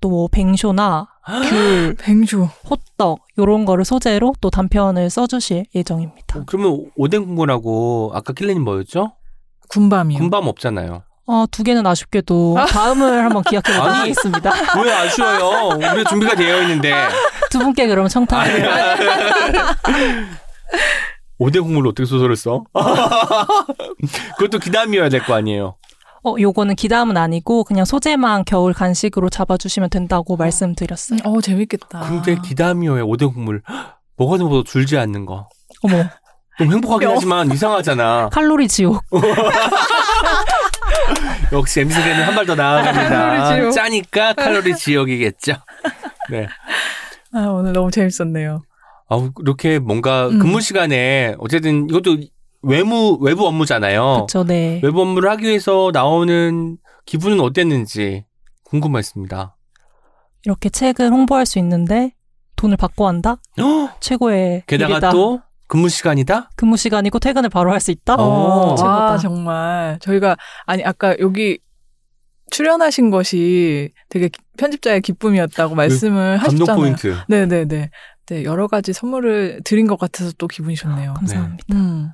[0.00, 1.08] 또 뭐 뱅쇼나
[1.48, 2.48] 귤, 뱅주.
[2.70, 6.40] 호떡 요런 거를 소재로 또 단편을 써주실 예정입니다.
[6.40, 9.12] 어, 그러면 오뎅 콩물하고 아까 킬레님 뭐였죠?
[9.68, 10.18] 군밤이요.
[10.18, 11.02] 군밤 없잖아요.
[11.26, 13.70] 어, 두 개는 아쉽게도 다음을 한번 기약해.
[13.72, 14.50] 하겠습니다.
[14.82, 15.78] 왜 아쉬워요?
[15.92, 16.94] 우리 준비가 되어 있는데.
[17.50, 18.66] 두 분께 그럼 청탁을
[21.38, 22.64] 오뎅 콩물로 어떻게 소설을 써?
[24.38, 25.76] 그것도 기담이어야 될 거 아니에요.
[26.32, 31.20] 어, 요거는 기담은 아니고 그냥 소재만 겨울 간식으로 잡아주시면 된다고 말씀드렸어요.
[31.24, 32.00] 어 재밌겠다.
[32.00, 33.62] 근데 기담이어야 오뎅 콩물
[34.16, 35.48] 뭐가 더 줄지 않는 거.
[35.82, 36.04] 어머,
[36.58, 37.12] 좀 행복하긴 야.
[37.14, 38.30] 하지만 이상하잖아.
[38.32, 39.02] 칼로리 지옥.
[41.52, 43.56] 역시 MC는 한 발 더 나아갑니다.
[43.56, 43.72] 지옥.
[43.72, 45.52] 짜니까 칼로리 지옥이겠죠.
[46.30, 46.46] 네.
[47.32, 48.62] 아, 오늘 너무 재밌었네요.
[49.10, 50.38] 아 이렇게 뭔가 음.
[50.38, 52.18] 근무 시간에 어쨌든 이것도
[52.62, 54.26] 외무 외부 업무잖아요.
[54.26, 54.80] 그쵸, 네.
[54.82, 58.24] 외부 업무를 하기 위해서 나오는 기분은 어땠는지
[58.64, 59.56] 궁금했습니다.
[60.44, 62.14] 이렇게 책을 홍보할 수 있는데
[62.56, 63.36] 돈을 받고 한다?
[64.00, 65.10] 최고의 게다가 일이다.
[65.10, 66.50] 또 근무 시간이다?
[66.56, 68.14] 근무 시간이고 퇴근을 바로 할 수 있다?
[68.14, 69.12] 어, 최고다.
[69.12, 69.98] 아, 정말.
[70.00, 70.36] 저희가,
[70.66, 71.58] 아니, 아까 여기
[72.50, 76.76] 출연하신 것이 되게 기- 편집자의 기쁨이었다고 말씀을 감동 하셨잖아요.
[76.76, 77.16] 포인트.
[77.28, 77.90] 네네네.
[78.30, 81.14] 네, 여러 가지 선물을 드린 것 같아서 또 기분이 좋네요.
[81.14, 81.64] 감사합니다.
[81.72, 82.10] 음.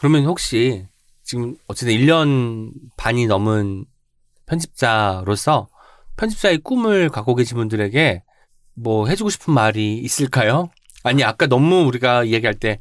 [0.00, 0.86] 그러면 혹시
[1.22, 3.84] 지금 어쨌든 1년 반이 넘은
[4.46, 5.68] 편집자로서
[6.16, 8.22] 편집자의 꿈을 갖고 계신 분들에게
[8.74, 10.70] 뭐 해주고 싶은 말이 있을까요?
[11.04, 12.80] 아니 아까 너무 우리가 이야기할 때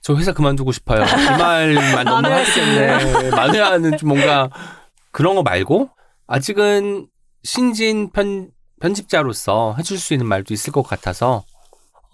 [0.00, 1.02] 저 회사 그만두고 싶어요.
[1.04, 4.48] 이 말만 너무 하기 때문에 만회하는 좀 뭔가
[5.10, 5.90] 그런 거 말고
[6.26, 7.08] 아직은
[7.42, 8.50] 신진 편
[8.80, 11.44] 편집자로서 해줄 수 있는 말도 있을 것 같아서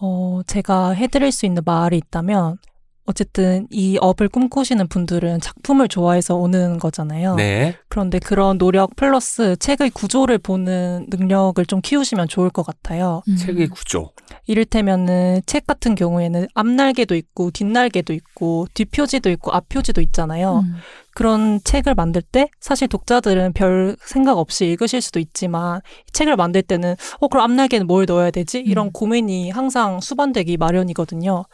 [0.01, 2.59] 어, 제가 해드릴 수 있는 말이 있다면,
[3.07, 7.35] 어쨌든 이 업을 꿈꾸시는 분들은 작품을 좋아해서 오는 거잖아요.
[7.35, 13.23] 네 그런데 그런 노력 플러스 책의 구조를 보는 능력을 좀 키우시면 좋을 것 같아요.
[13.29, 13.37] 음.
[13.37, 14.13] 책의 구조
[14.47, 20.61] 이를테면은 책 같은 경우에는 앞날개도 있고 뒷날개도 있고 뒷표지도 있고 앞표지도 있잖아요.
[20.65, 20.77] 음.
[21.15, 26.63] 그런 책을 만들 때 사실 독자들은 별 생각 없이 읽으실 수도 있지만 이 책을 만들
[26.63, 28.59] 때는 어 그럼 앞날개는 뭘 넣어야 되지?
[28.59, 28.93] 이런 음.
[28.93, 31.45] 고민이 항상 수반되기 마련이거든요.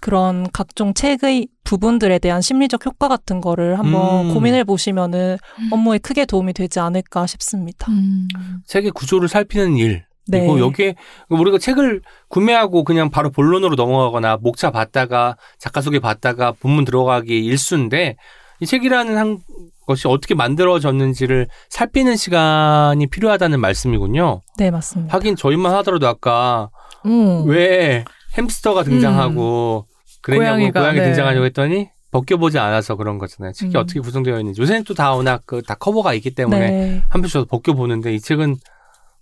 [0.00, 4.34] 그런 각종 책의 부분들에 대한 심리적 효과 같은 거를 한번 음.
[4.34, 5.68] 고민해 보시면은 음.
[5.72, 7.90] 업무에 크게 도움이 되지 않을까 싶습니다.
[7.90, 8.28] 음.
[8.66, 10.40] 책의 구조를 살피는 일 네.
[10.40, 10.96] 그리고 여기에
[11.28, 18.16] 우리가 책을 구매하고 그냥 바로 본론으로 넘어가거나 목차 봤다가 작가 소개 봤다가 본문 들어가기 일수인데
[18.60, 19.38] 이 책이라는 한
[19.86, 24.42] 것이 어떻게 만들어졌는지를 살피는 시간이 필요하다는 말씀이군요.
[24.56, 25.14] 네, 맞습니다.
[25.14, 26.70] 하긴 저희만 하더라도 아까
[27.04, 27.44] 음.
[27.46, 28.04] 왜
[28.36, 29.86] 햄스터가 등장하고
[30.22, 31.04] 그랬냐고 고양이가, 고양이 네.
[31.06, 33.52] 등장하냐고 했더니 벗겨보지 않아서 그런 거잖아요.
[33.52, 33.80] 책이 음.
[33.80, 37.02] 어떻게 구성되어 있는지 요새는 또 다 워낙 그 다 커버가 있기 때문에 네.
[37.08, 38.56] 한 편씩 저도 벗겨보는데 이 책은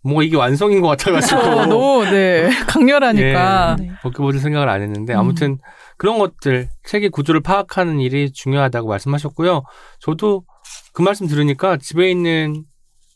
[0.02, 2.48] 뭔가 이게 완성인 것 같아가지고 어, 너무, 네.
[2.68, 3.76] 강렬하니까.
[3.78, 3.90] 네.
[4.02, 5.18] 벗겨보실 생각을 안 했는데 음.
[5.18, 5.58] 아무튼
[5.96, 9.62] 그런 것들 책의 구조를 파악하는 일이 중요하다고 말씀하셨고요.
[10.00, 10.44] 저도
[10.92, 12.64] 그 말씀 들으니까 집에 있는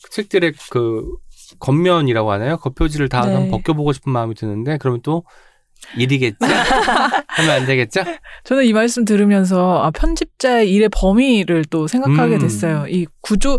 [0.03, 1.05] 그 책들의 그
[1.61, 2.57] 겉면이라고 하나요?
[2.57, 3.34] 겉표지를 다 네.
[3.34, 5.24] 한번 벗겨보고 싶은 마음이 드는데 그러면 또
[5.97, 6.39] 일이겠죠?
[7.29, 8.03] 하면 안 되겠죠?
[8.45, 12.39] 저는 이 말씀 들으면서 아, 편집자의 일의 범위를 또 생각하게 음.
[12.41, 12.87] 됐어요.
[12.89, 13.59] 이 구조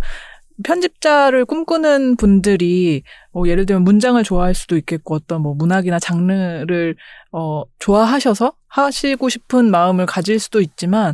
[0.63, 6.95] 편집자를 꿈꾸는 분들이 뭐 예를 들면 문장을 좋아할 수도 있겠고 어떤 뭐 문학이나 장르를
[7.31, 11.13] 어 좋아하셔서 하시고 싶은 마음을 가질 수도 있지만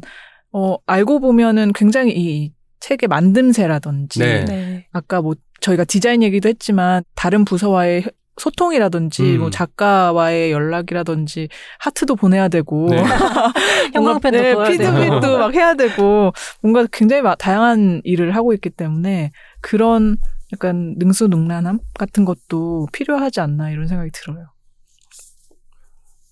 [0.52, 4.46] 어 알고 보면은 굉장히 이 책의 만듦새라든지 네.
[4.46, 4.88] 네.
[4.92, 8.04] 아까 뭐 저희가 디자인 얘기도 했지만 다른 부서와의
[8.38, 9.40] 소통이라든지 음.
[9.40, 11.48] 뭐 작가와의 연락이라든지
[11.80, 13.02] 하트도 보내야 되고 네.
[13.94, 14.70] 형광펜도 네.
[14.72, 19.32] 피드백도 막 해야 되고 뭔가 굉장히 막 다양한 일을 하고 있기 때문에
[19.62, 20.18] 그런
[20.54, 24.48] 약간 능수능란함 같은 것도 필요하지 않나 이런 생각이 들어요.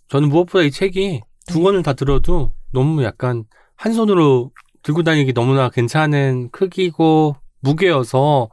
[0.10, 1.64] 저는 무엇보다 이 책이 두 네.
[1.64, 3.46] 권을 다 들어도 너무 약간
[3.76, 4.52] 한 손으로
[4.84, 8.50] 들고 다니기 너무나 괜찮은 크기고 무게여서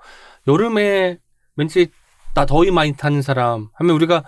[0.46, 1.18] 여름에
[1.56, 1.88] 왠지
[2.34, 4.24] 나 더위 많이 타는 사람 하면 우리가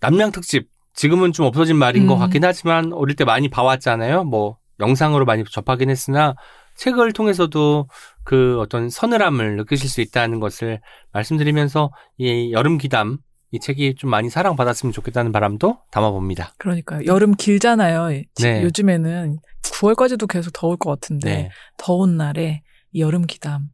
[0.00, 2.18] 남양 특집 지금은 좀 없어진 말인 것 음.
[2.18, 4.24] 같긴 하지만 어릴 때 많이 봐왔잖아요.
[4.24, 6.34] 뭐 영상으로 많이 접하긴 했으나
[6.76, 7.88] 책을 통해서도
[8.24, 10.80] 그 어떤 서늘함을 느끼실 수 있다는 것을
[11.12, 13.18] 말씀드리면서 이 여름 기담
[13.52, 16.54] 이 책이 좀 많이 사랑받았으면 좋겠다는 바람도 담아봅니다.
[16.56, 18.22] 그러니까 여름 길잖아요.
[18.40, 18.62] 네.
[18.62, 21.50] 요즘에는 9월까지도 계속 더울 것 같은데 네.
[21.76, 22.62] 더운 날에
[22.92, 23.68] 이 여름 기담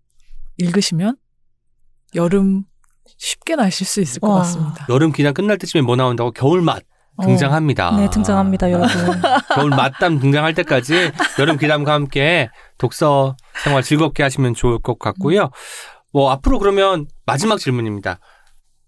[0.59, 1.16] 읽으시면
[2.16, 2.64] 여름
[3.18, 4.38] 쉽게 나실 수 있을 것 와.
[4.38, 4.86] 같습니다.
[4.88, 6.82] 여름 기간 끝날 때쯤에 뭐 나온다고 겨울 맛
[7.16, 7.22] 어.
[7.22, 7.96] 등장합니다.
[7.96, 8.88] 네, 등장합니다, 여러분.
[9.54, 12.48] 겨울 맞담 등장할 때까지 여름 귀담과 함께
[12.78, 15.50] 독서 생활 즐겁게 하시면 좋을 것 같고요.
[16.12, 18.20] 뭐 앞으로 그러면 마지막 질문입니다.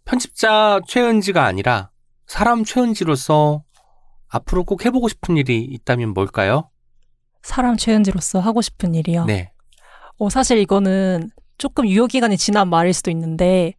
[0.05, 1.91] 편집자 최은지가 아니라
[2.27, 3.65] 사람 최은지로서
[4.29, 6.71] 앞으로 꼭 해보고 싶은 일이 있다면 뭘까요?
[7.43, 9.25] 사람 최은지로서 하고 싶은 일이요.
[9.25, 9.51] 네.
[10.19, 13.75] 어, 사실 이거는 조금 유효 기간이 지난 말일 수도 있는데,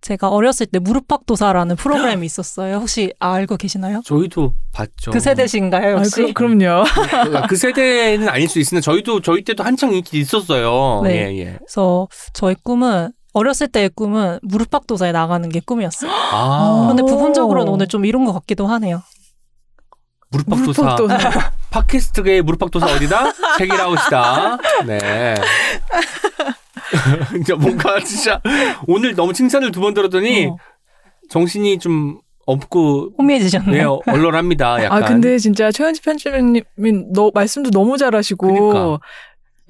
[0.00, 2.76] 제가 어렸을 때 무릎팍도사라는 프로그램이 있었어요.
[2.76, 4.00] 혹시 알고 계시나요?
[4.04, 5.10] 저희도 봤죠.
[5.10, 6.32] 그 세대신가요, 아, 혹시?
[6.32, 6.84] 그, 럼요
[7.24, 11.02] 그, 그 세대는 아닐 수 있으나 저희도 저희 때도 한창 인기 있었어요.
[11.02, 11.10] 네.
[11.32, 11.44] 예, 예.
[11.58, 16.10] 그래서 저의 꿈은 어렸을 때의 꿈은 무릎팍도사에 나가는 게 꿈이었어요.
[16.10, 17.06] 아, 그런데 오.
[17.06, 19.02] 부분적으로는 오늘 좀 이룬 것 같기도 하네요.
[20.30, 20.82] 무릎박도사.
[20.82, 21.52] 무릎팍도사.
[21.70, 23.32] 팟캐스트계의 무릎박도사 어디다?
[23.58, 24.58] 책이라웃이다.
[24.86, 25.34] 네.
[27.30, 28.40] 진짜 뭔가 진짜
[28.86, 30.56] 오늘 너무 칭찬을 두 번 들었더니 어,
[31.30, 34.00] 정신이 좀 없고 네, 호미해지셨네요.
[34.06, 34.84] 얼얼합니다.
[34.84, 35.02] 약간.
[35.02, 36.62] 아 근데 진짜 최현지 편집장님이
[37.12, 38.98] 너 말씀도 너무 잘하시고 그러니까.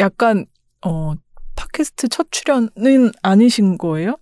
[0.00, 0.46] 약간
[0.86, 1.12] 어
[1.56, 4.16] 팟캐스트 첫 출연은 아니신 거예요?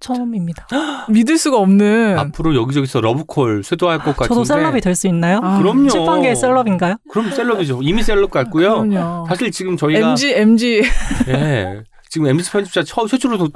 [0.00, 0.66] 처음입니다.
[1.10, 2.18] 믿을 수가 없는.
[2.18, 4.28] 앞으로 여기저기서 러브콜 쇄도할 것 같은데.
[4.30, 5.38] 저도 셀럽이 될 수 있나요?
[5.44, 5.88] 아, 그럼요.
[5.90, 6.96] 출판계의 셀럽인가요?
[7.08, 7.78] 그럼 셀럽이죠.
[7.82, 8.80] 이미 셀럽 같고요.
[8.88, 9.26] 그럼요.
[9.28, 10.82] 사실 지금 저희가 MG MG
[11.28, 11.84] 예.
[12.12, 13.48] 지금 MZ 편집자 처, 최초로 도-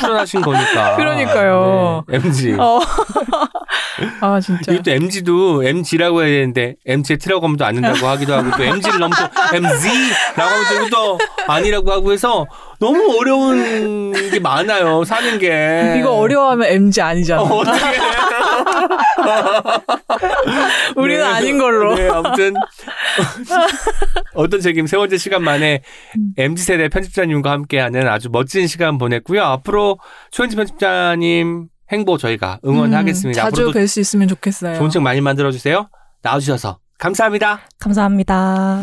[0.00, 0.96] 출연하신 거니까.
[0.96, 2.04] 그러니까요.
[2.08, 2.56] 네, MZ.
[2.58, 2.80] 어.
[4.22, 4.72] 아 진짜.
[4.72, 9.16] 이것도 MG도 MG라고 해야 되는데 MZ라고 하면 또 안 된다고 하기도 하고 또 MG를 넘또
[9.52, 10.40] MZ라고
[10.74, 12.46] 하면 또 아니라고 하고 해서
[12.80, 15.02] 너무 어려운 게 많아요.
[15.04, 15.96] 사는 게.
[15.98, 17.42] 이거 어려워하면 MG 아니잖아.
[17.42, 17.78] 어, 어떻게
[20.96, 21.94] 우리는 아닌 걸로.
[21.96, 22.54] 네, 아무튼
[24.34, 25.82] 어떤 책임 세 번째 시간 만에
[26.36, 29.42] MZ 세대 편집자님과 함께하는 아주 멋진 시간 보냈고요.
[29.42, 29.98] 앞으로
[30.30, 33.42] 최현지 편집자님 행보 저희가 응원하겠습니다.
[33.42, 34.78] 음, 자주 뵐 수 있으면 좋겠어요.
[34.78, 35.88] 좋은 책 많이 만들어 주세요.
[36.22, 37.60] 나와주셔서 감사합니다.
[37.80, 38.82] 감사합니다.